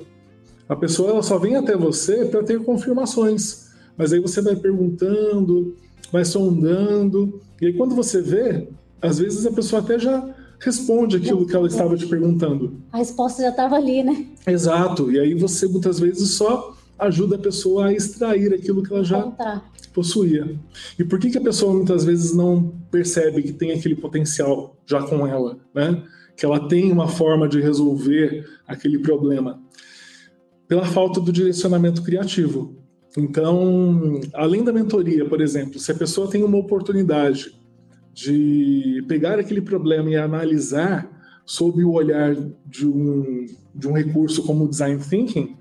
[0.68, 3.67] A pessoa ela só vem até você para ter confirmações.
[3.98, 5.76] Mas aí você vai perguntando,
[6.12, 8.68] vai sondando, e aí quando você vê,
[9.02, 12.78] às vezes a pessoa até já responde aquilo que ela estava te perguntando.
[12.92, 14.26] A resposta já estava ali, né?
[14.46, 15.12] Exato.
[15.12, 19.22] E aí você muitas vezes só ajuda a pessoa a extrair aquilo que ela já
[19.22, 19.72] Contar.
[19.94, 20.56] possuía.
[20.98, 25.02] E por que, que a pessoa muitas vezes não percebe que tem aquele potencial já
[25.04, 26.04] com ela, né?
[26.36, 29.60] Que ela tem uma forma de resolver aquele problema?
[30.68, 32.76] Pela falta do direcionamento criativo.
[33.16, 37.56] Então, além da mentoria, por exemplo, se a pessoa tem uma oportunidade
[38.14, 41.08] de pegar aquele problema e analisar
[41.46, 42.36] sob o olhar
[42.66, 45.56] de um, de um recurso como o design thinking,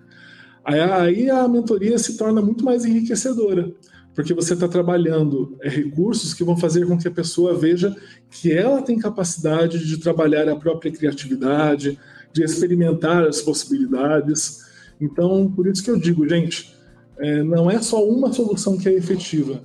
[0.64, 3.72] aí a mentoria se torna muito mais enriquecedora,
[4.14, 7.94] porque você está trabalhando é, recursos que vão fazer com que a pessoa veja
[8.30, 11.98] que ela tem capacidade de trabalhar a própria criatividade,
[12.32, 14.64] de experimentar as possibilidades.
[15.00, 16.75] Então, por isso que eu digo, gente,
[17.18, 19.62] é, não é só uma solução que é efetiva.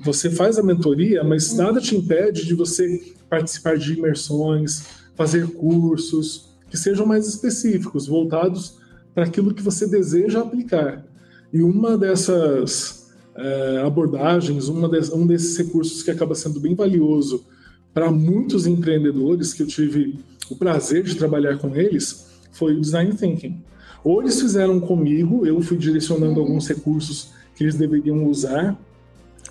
[0.00, 6.54] você faz a mentoria, mas nada te impede de você participar de imersões, fazer cursos
[6.68, 8.78] que sejam mais específicos, voltados
[9.14, 11.06] para aquilo que você deseja aplicar.
[11.52, 17.44] E uma dessas é, abordagens, uma de, um desses recursos que acaba sendo bem valioso
[17.92, 20.18] para muitos empreendedores que eu tive
[20.50, 23.62] o prazer de trabalhar com eles foi o design thinking.
[24.04, 28.78] Ou eles fizeram comigo, eu fui direcionando alguns recursos que eles deveriam usar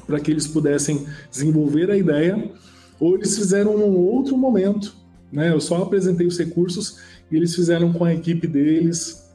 [0.05, 2.51] para que eles pudessem desenvolver a ideia,
[2.99, 4.95] ou eles fizeram num outro momento,
[5.31, 5.51] né?
[5.51, 6.99] Eu só apresentei os recursos
[7.31, 9.27] e eles fizeram com a equipe deles,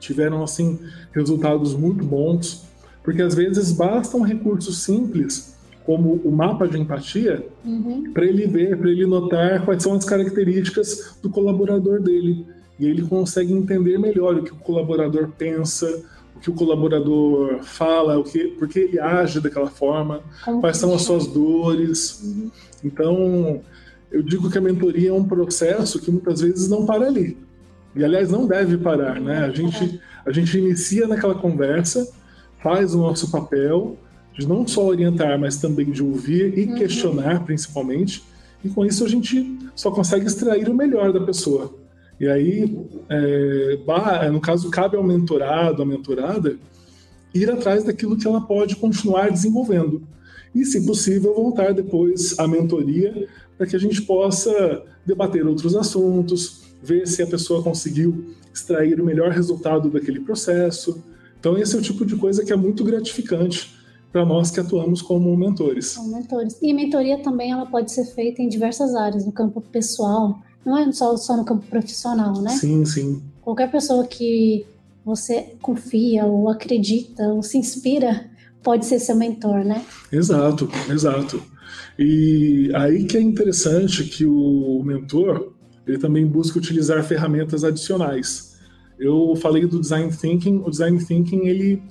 [0.00, 0.78] tiveram assim
[1.12, 2.64] resultados muito bons,
[3.04, 8.12] porque às vezes basta um recurso simples como o mapa de empatia uhum.
[8.12, 12.46] para ele ver, para ele notar quais são as características do colaborador dele
[12.80, 16.02] e ele consegue entender melhor o que o colaborador pensa,
[16.34, 20.78] o que o colaborador fala, o que, por que ele age daquela forma, Como quais
[20.78, 22.22] são as suas dores.
[22.24, 22.50] Uhum.
[22.82, 23.60] Então,
[24.10, 27.36] eu digo que a mentoria é um processo que muitas vezes não para ali.
[27.94, 29.44] E, aliás, não deve parar, né?
[29.44, 32.10] A gente, a gente inicia naquela conversa,
[32.62, 33.98] faz o nosso papel
[34.38, 36.76] de não só orientar, mas também de ouvir e uhum.
[36.76, 38.24] questionar, principalmente.
[38.64, 41.79] E com isso a gente só consegue extrair o melhor da pessoa.
[42.20, 46.58] E aí, é, no caso, cabe ao mentorado, à mentorada,
[47.34, 50.02] ir atrás daquilo que ela pode continuar desenvolvendo.
[50.54, 56.62] E, se possível, voltar depois à mentoria para que a gente possa debater outros assuntos,
[56.82, 61.02] ver se a pessoa conseguiu extrair o melhor resultado daquele processo.
[61.38, 63.74] Então, esse é o tipo de coisa que é muito gratificante
[64.12, 65.96] para nós que atuamos como mentores.
[66.06, 66.58] Mentores.
[66.60, 70.92] E mentoria também ela pode ser feita em diversas áreas, no campo pessoal, não é
[70.92, 72.50] só, só no campo profissional, né?
[72.50, 73.22] Sim, sim.
[73.40, 74.66] Qualquer pessoa que
[75.04, 78.30] você confia ou acredita ou se inspira
[78.62, 79.84] pode ser seu mentor, né?
[80.12, 81.42] Exato, exato.
[81.98, 85.52] E aí que é interessante que o mentor
[85.86, 88.58] ele também busca utilizar ferramentas adicionais.
[88.98, 91.82] Eu falei do design thinking, o design thinking ele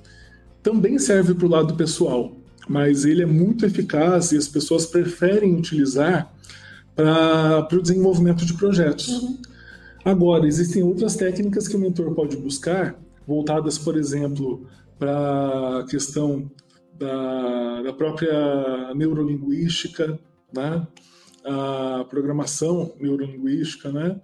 [0.62, 2.32] também serve para o lado pessoal,
[2.68, 6.32] mas ele é muito eficaz e as pessoas preferem utilizar
[7.68, 9.08] para o desenvolvimento de projetos.
[9.08, 9.38] Uhum.
[10.04, 14.66] Agora, existem outras técnicas que o mentor pode buscar, voltadas, por exemplo,
[14.98, 16.50] para a questão
[16.98, 20.18] da, da, própria neurolinguística,
[20.54, 20.86] né?
[21.44, 24.20] a programação neurolinguística, né?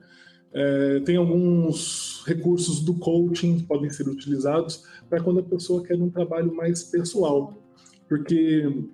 [0.52, 6.00] É, tem alguns recursos do coaching que podem ser utilizados para quando a pessoa quer
[6.00, 7.62] um trabalho mais pessoal,
[8.08, 8.86] porque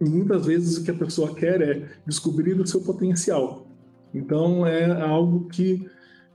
[0.00, 3.66] muitas vezes o que a pessoa quer é descobrir o seu potencial.
[4.14, 5.86] Então é algo que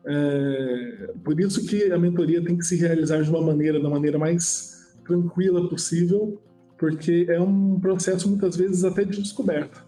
[0.06, 4.18] é, por isso que a mentoria tem que se realizar de uma maneira da maneira
[4.18, 6.40] mais tranquila possível,
[6.78, 9.84] porque é um processo muitas vezes até de descoberta.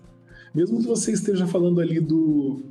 [0.54, 2.62] Mesmo que você esteja falando ali do,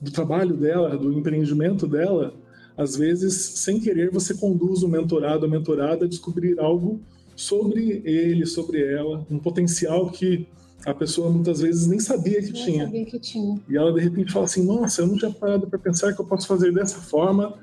[0.00, 2.34] do trabalho dela, do empreendimento dela,
[2.76, 7.00] às vezes, sem querer, você conduz o mentorado, a mentorada a descobrir algo
[7.36, 10.48] sobre ele, sobre ela, um potencial que
[10.84, 12.84] a pessoa muitas vezes nem sabia que, tinha.
[12.84, 13.60] Sabia que tinha.
[13.68, 16.24] E ela de repente fala assim: Nossa, eu não tinha parado para pensar que eu
[16.24, 17.54] posso fazer dessa forma,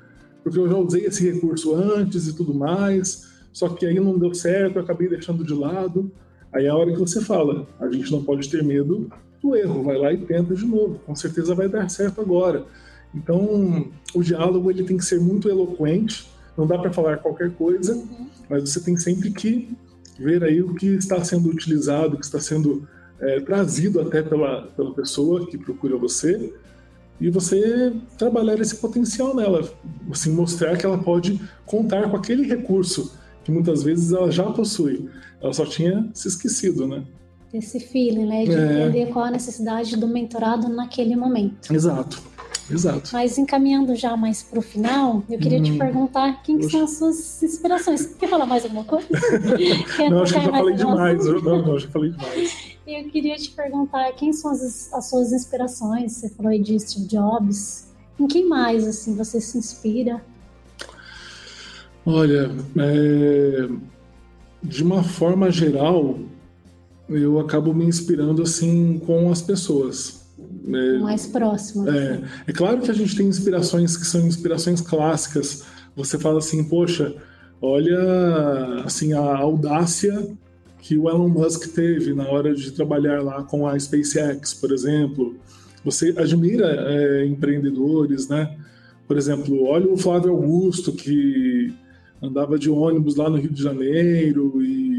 [0.42, 4.32] porque eu já usei esse recurso antes e tudo mais, só que aí não deu
[4.32, 6.10] certo, eu acabei deixando de lado.
[6.52, 9.10] Aí é a hora que você fala: A gente não pode ter medo
[9.42, 12.64] do erro, vai lá e tenta de novo, com certeza vai dar certo agora.
[13.14, 17.94] Então, o diálogo ele tem que ser muito eloquente não dá para falar qualquer coisa,
[17.94, 18.28] uhum.
[18.48, 19.76] mas você tem sempre que
[20.18, 22.86] ver aí o que está sendo utilizado, o que está sendo
[23.20, 26.52] é, trazido até pela, pela pessoa que procura você,
[27.20, 29.68] e você trabalhar esse potencial nela,
[30.10, 35.08] assim, mostrar que ela pode contar com aquele recurso que muitas vezes ela já possui,
[35.40, 37.04] ela só tinha se esquecido, né?
[37.52, 38.82] Esse feeling, né, de é...
[38.82, 41.72] entender qual a necessidade do mentorado naquele momento.
[41.72, 42.20] Exato.
[42.70, 43.10] Exato.
[43.12, 46.84] Mas encaminhando já mais para o final, eu queria hum, te perguntar quem que são
[46.84, 48.06] as suas inspirações.
[48.14, 49.06] Quer falar mais alguma coisa?
[50.10, 51.26] Não, acho que já falei demais.
[51.26, 52.76] Eu, não, não, já falei demais.
[52.86, 56.12] Eu queria te perguntar quem são as, as suas inspirações.
[56.12, 57.88] Você falou de Steve Jobs.
[58.18, 60.22] Em quem mais assim você se inspira?
[62.06, 63.68] Olha, é,
[64.62, 66.18] de uma forma geral,
[67.08, 70.23] eu acabo me inspirando assim com as pessoas.
[70.66, 71.88] É, mais próximo.
[71.90, 75.64] É, é claro que a gente tem inspirações que são inspirações clássicas.
[75.94, 77.14] Você fala assim, poxa,
[77.60, 80.26] olha assim a audácia
[80.78, 85.36] que o Elon Musk teve na hora de trabalhar lá com a SpaceX, por exemplo.
[85.84, 88.56] Você admira é, empreendedores, né?
[89.06, 91.72] Por exemplo, olha o Flávio Augusto que
[92.22, 94.93] andava de ônibus lá no Rio de Janeiro e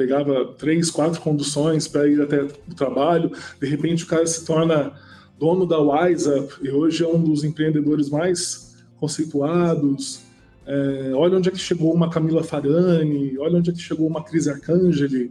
[0.00, 3.30] pegava três, quatro conduções para ir até o trabalho,
[3.60, 4.94] de repente o cara se torna
[5.38, 10.22] dono da WiseUp e hoje é um dos empreendedores mais conceituados.
[10.66, 14.24] É, olha onde é que chegou uma Camila Farani, olha onde é que chegou uma
[14.24, 15.30] Cris Arcangeli,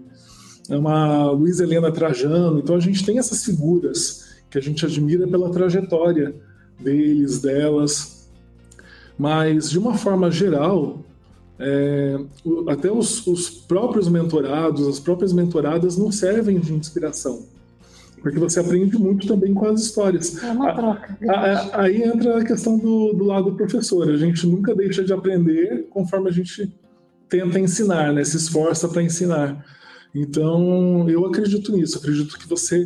[0.70, 2.60] uma Luiz Helena Trajano.
[2.60, 6.36] Então a gente tem essas figuras que a gente admira pela trajetória
[6.80, 8.30] deles, delas.
[9.18, 11.04] Mas, de uma forma geral,
[11.60, 12.18] é,
[12.70, 17.46] até os, os, próprios mentorados, as próprias mentoradas não servem de inspiração.
[18.22, 20.42] Porque você aprende muito também com as histórias.
[20.42, 21.18] É uma troca.
[21.28, 24.10] A, a, aí entra a questão do, do lado professor.
[24.10, 26.74] A gente nunca deixa de aprender conforme a gente
[27.30, 28.24] tenta ensinar, né?
[28.24, 29.66] se esforça para ensinar.
[30.14, 31.98] Então, eu acredito nisso.
[31.98, 32.86] Acredito que você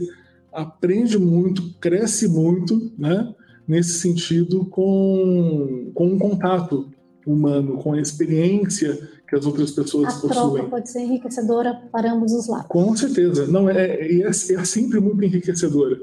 [0.52, 3.34] aprende muito, cresce muito, né?
[3.68, 6.93] nesse sentido, com, com um contato
[7.26, 10.32] humano, com a experiência que as outras pessoas a possuem.
[10.32, 12.68] A troca pode ser enriquecedora para ambos os lados.
[12.68, 13.48] Com certeza.
[13.48, 16.00] Não, é, é, é, é sempre muito enriquecedora.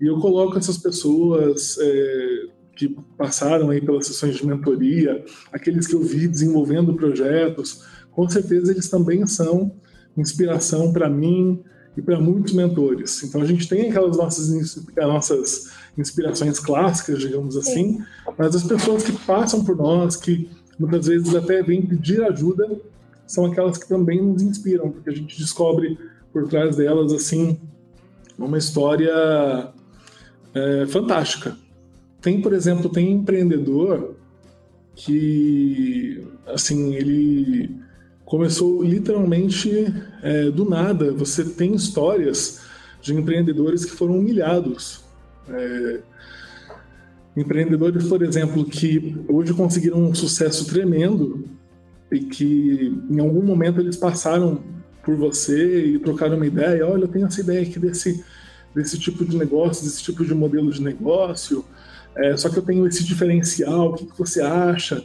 [0.00, 5.94] E eu coloco essas pessoas é, que passaram aí pelas sessões de mentoria, aqueles que
[5.94, 9.72] eu vi desenvolvendo projetos, com certeza eles também são
[10.16, 11.62] inspiração para mim
[11.96, 13.22] e para muitos mentores.
[13.22, 18.04] Então a gente tem aquelas nossas, nossas inspirações clássicas, digamos assim, Sim.
[18.38, 22.80] mas as pessoas que passam por nós, que muitas vezes até vêm pedir ajuda,
[23.26, 25.98] são aquelas que também nos inspiram, porque a gente descobre
[26.32, 27.58] por trás delas assim
[28.38, 29.72] uma história
[30.54, 31.56] é, fantástica.
[32.20, 34.14] Tem, por exemplo, tem empreendedor
[34.94, 37.74] que assim ele
[38.24, 39.92] começou literalmente
[40.22, 41.12] é, do nada.
[41.12, 42.62] Você tem histórias
[43.00, 45.02] de empreendedores que foram humilhados.
[45.48, 46.00] É,
[47.36, 51.44] empreendedores, por exemplo, que hoje conseguiram um sucesso tremendo
[52.10, 54.62] e que em algum momento eles passaram
[55.02, 56.86] por você e trocaram uma ideia.
[56.86, 58.22] Olha, eu tenho essa ideia aqui desse,
[58.74, 61.64] desse tipo de negócio, desse tipo de modelo de negócio.
[62.14, 63.90] É, só que eu tenho esse diferencial.
[63.90, 65.02] O que, que você acha?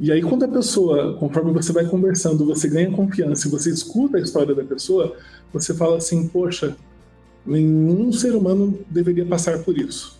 [0.00, 4.16] E aí, quando a pessoa, conforme você vai conversando, você ganha confiança e você escuta
[4.16, 5.16] a história da pessoa,
[5.52, 6.76] você fala assim: Poxa,
[7.46, 10.17] nenhum ser humano deveria passar por isso.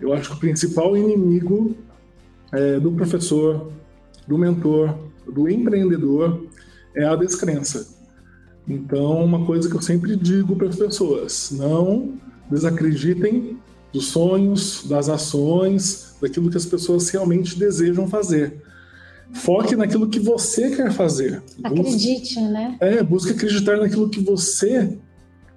[0.00, 1.76] Eu acho que o principal inimigo
[2.52, 3.72] é, do professor,
[4.26, 6.46] do mentor, do empreendedor
[6.94, 7.94] é a descrença.
[8.68, 12.14] Então, uma coisa que eu sempre digo para as pessoas: não
[12.50, 13.58] desacreditem
[13.92, 18.60] dos sonhos, das ações, daquilo que as pessoas realmente desejam fazer
[19.32, 21.42] Foque naquilo que você quer fazer.
[21.62, 22.76] Acredite, busque, né?
[22.80, 24.96] É, busque acreditar naquilo que você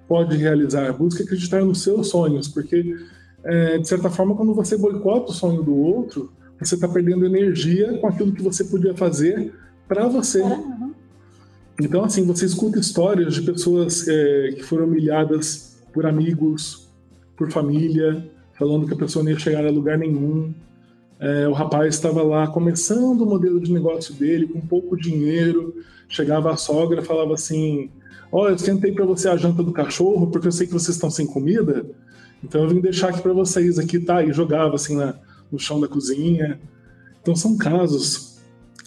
[0.08, 0.92] pode realizar.
[0.92, 2.96] Busque acreditar nos seus sonhos, porque,
[3.44, 7.98] é, de certa forma, quando você boicota o sonho do outro, você está perdendo energia
[7.98, 9.52] com aquilo que você podia fazer
[9.88, 10.42] para você.
[10.42, 10.92] Uhum.
[11.80, 16.88] Então, assim, você escuta histórias de pessoas é, que foram humilhadas por amigos,
[17.36, 20.52] por família, falando que a pessoa não ia chegar a lugar nenhum,
[21.20, 25.74] é, o rapaz estava lá começando o modelo de negócio dele, com pouco dinheiro.
[26.08, 27.90] Chegava a sogra falava assim:
[28.32, 30.96] Ó, oh, eu esquentei para você a janta do cachorro, porque eu sei que vocês
[30.96, 31.84] estão sem comida.
[32.42, 34.22] Então eu vim deixar aqui para vocês aqui, tá?
[34.22, 35.14] E jogava assim na,
[35.50, 36.60] no chão da cozinha.
[37.20, 38.38] Então são casos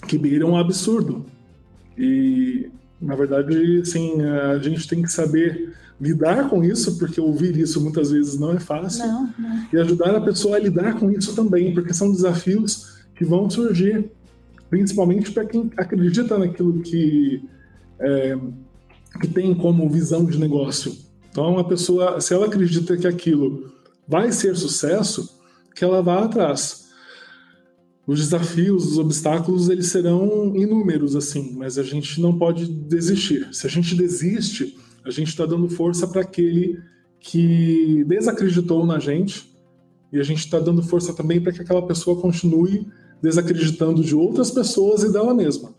[0.08, 1.26] que beiram um absurdo.
[1.98, 7.80] E, na verdade, assim, a gente tem que saber lidar com isso, porque ouvir isso
[7.80, 9.68] muitas vezes não é fácil, não, não.
[9.72, 14.12] e ajudar a pessoa a lidar com isso também, porque são desafios que vão surgir,
[14.70, 17.48] principalmente para quem acredita naquilo que,
[18.00, 18.38] é,
[19.22, 20.94] que tem como visão de negócio.
[21.34, 23.74] Então, a pessoa, se ela acredita que aquilo
[24.08, 25.42] vai ser sucesso,
[25.74, 26.90] que ela vá atrás.
[28.06, 33.50] Os desafios, os obstáculos, eles serão inúmeros, assim, mas a gente não pode desistir.
[33.52, 36.80] Se a gente desiste, a gente está dando força para aquele
[37.20, 39.52] que desacreditou na gente
[40.12, 42.86] e a gente está dando força também para que aquela pessoa continue
[43.24, 45.74] desacreditando de outras pessoas e dela mesma.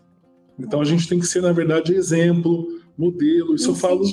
[0.59, 2.67] Então a gente tem que ser, na verdade, exemplo,
[2.97, 3.55] modelo.
[3.55, 4.05] Isso eu falo.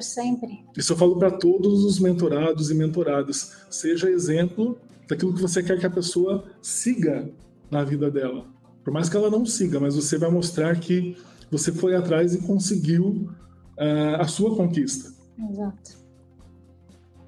[0.00, 0.64] sempre.
[0.76, 3.56] Isso eu falo para todos os mentorados e mentoradas.
[3.70, 4.78] Seja exemplo
[5.08, 7.30] daquilo que você quer que a pessoa siga
[7.70, 8.46] na vida dela.
[8.84, 11.16] Por mais que ela não siga, mas você vai mostrar que
[11.50, 13.28] você foi atrás e conseguiu
[13.76, 15.12] uh, a sua conquista.
[15.50, 15.98] Exato.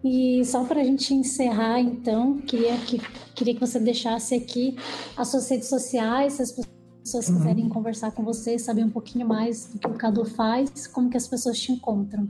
[0.03, 2.99] E só para a gente encerrar, então, queria que,
[3.35, 4.77] queria que você deixasse aqui
[5.17, 6.80] as suas redes sociais, se as pessoas
[7.15, 7.37] uhum.
[7.37, 11.17] quiserem conversar com você, saber um pouquinho mais do que o Cadu faz, como que
[11.17, 12.29] as pessoas te encontram.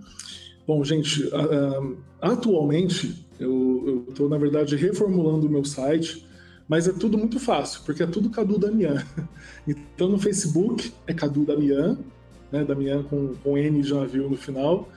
[0.66, 6.26] Bom, gente, uh, atualmente eu estou, na verdade, reformulando o meu site,
[6.68, 9.04] mas é tudo muito fácil, porque é tudo Cadu Damian.
[9.68, 11.98] Então, no Facebook é Cadu Damian,
[12.50, 12.64] né?
[12.64, 14.88] Damian com, com N de navio no final.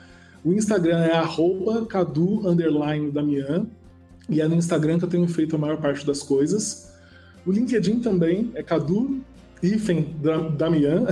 [0.44, 3.68] O Instagram é arroba cadu underline Damian.
[4.30, 6.92] E é no Instagram que eu tenho feito a maior parte das coisas.
[7.46, 9.22] O LinkedIn também é cadu
[9.64, 10.16] hífen
[10.58, 11.06] Damian.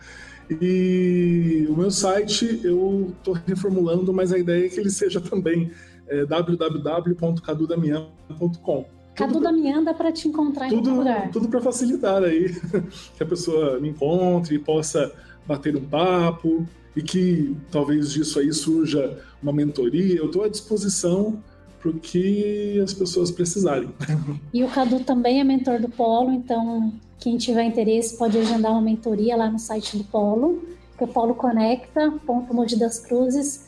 [0.60, 5.70] e o meu site eu estou reformulando, mas a ideia é que ele seja também
[6.06, 8.86] é, www.cadudamian.com.
[9.14, 11.30] Cadu Damian dá para te encontrar tudo, em algum lugar.
[11.30, 12.54] Tudo para facilitar aí
[13.16, 15.10] que a pessoa me encontre e possa
[15.46, 20.16] bater um papo e que talvez disso aí surja uma mentoria.
[20.16, 21.42] Eu estou à disposição
[21.88, 23.88] o que as pessoas precisarem.
[24.52, 28.80] E o Cadu também é mentor do Polo, então quem tiver interesse pode agendar uma
[28.80, 30.62] mentoria lá no site do Polo,
[30.96, 33.66] que é poloconecta.modidascruzes.com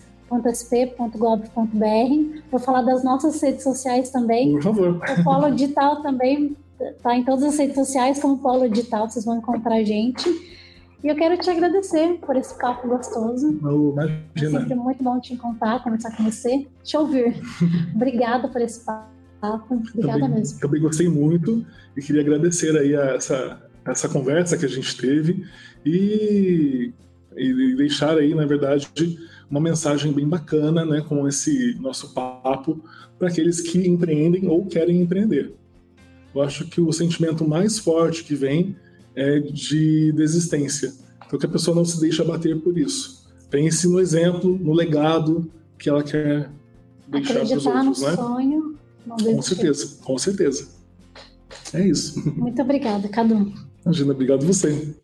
[0.52, 2.40] sp.gov.br.
[2.50, 4.52] Vou falar das nossas redes sociais também.
[4.52, 5.00] Por favor.
[5.18, 9.38] O Polo Digital também está em todas as redes sociais, como Polo Digital, vocês vão
[9.38, 10.28] encontrar a gente.
[11.02, 13.58] E eu quero te agradecer por esse papo gostoso.
[13.62, 14.20] Oh, imagina.
[14.34, 17.40] É sempre muito bom te encontrar, conversar com você, te ouvir.
[17.94, 19.08] Obrigada por esse papo.
[19.70, 20.58] Obrigada também, mesmo.
[20.58, 21.64] Também gostei muito
[21.96, 25.46] e queria agradecer aí a essa, essa conversa que a gente teve
[25.86, 26.92] e,
[27.36, 28.90] e deixar aí, na verdade,
[29.48, 32.82] uma mensagem bem bacana, né, com esse nosso papo
[33.16, 35.54] para aqueles que empreendem ou querem empreender.
[36.34, 38.76] Eu acho que o sentimento mais forte que vem
[39.14, 40.92] é de desistência.
[41.26, 43.28] Então que a pessoa não se deixa bater por isso.
[43.50, 46.50] Pense no exemplo, no legado que ela quer
[47.06, 48.16] deixar para os outros, no né?
[48.16, 50.68] sonho, não com certeza, com certeza.
[51.72, 52.18] É isso.
[52.36, 53.52] Muito obrigada, Cadu.
[53.84, 54.94] Imagina, obrigado você.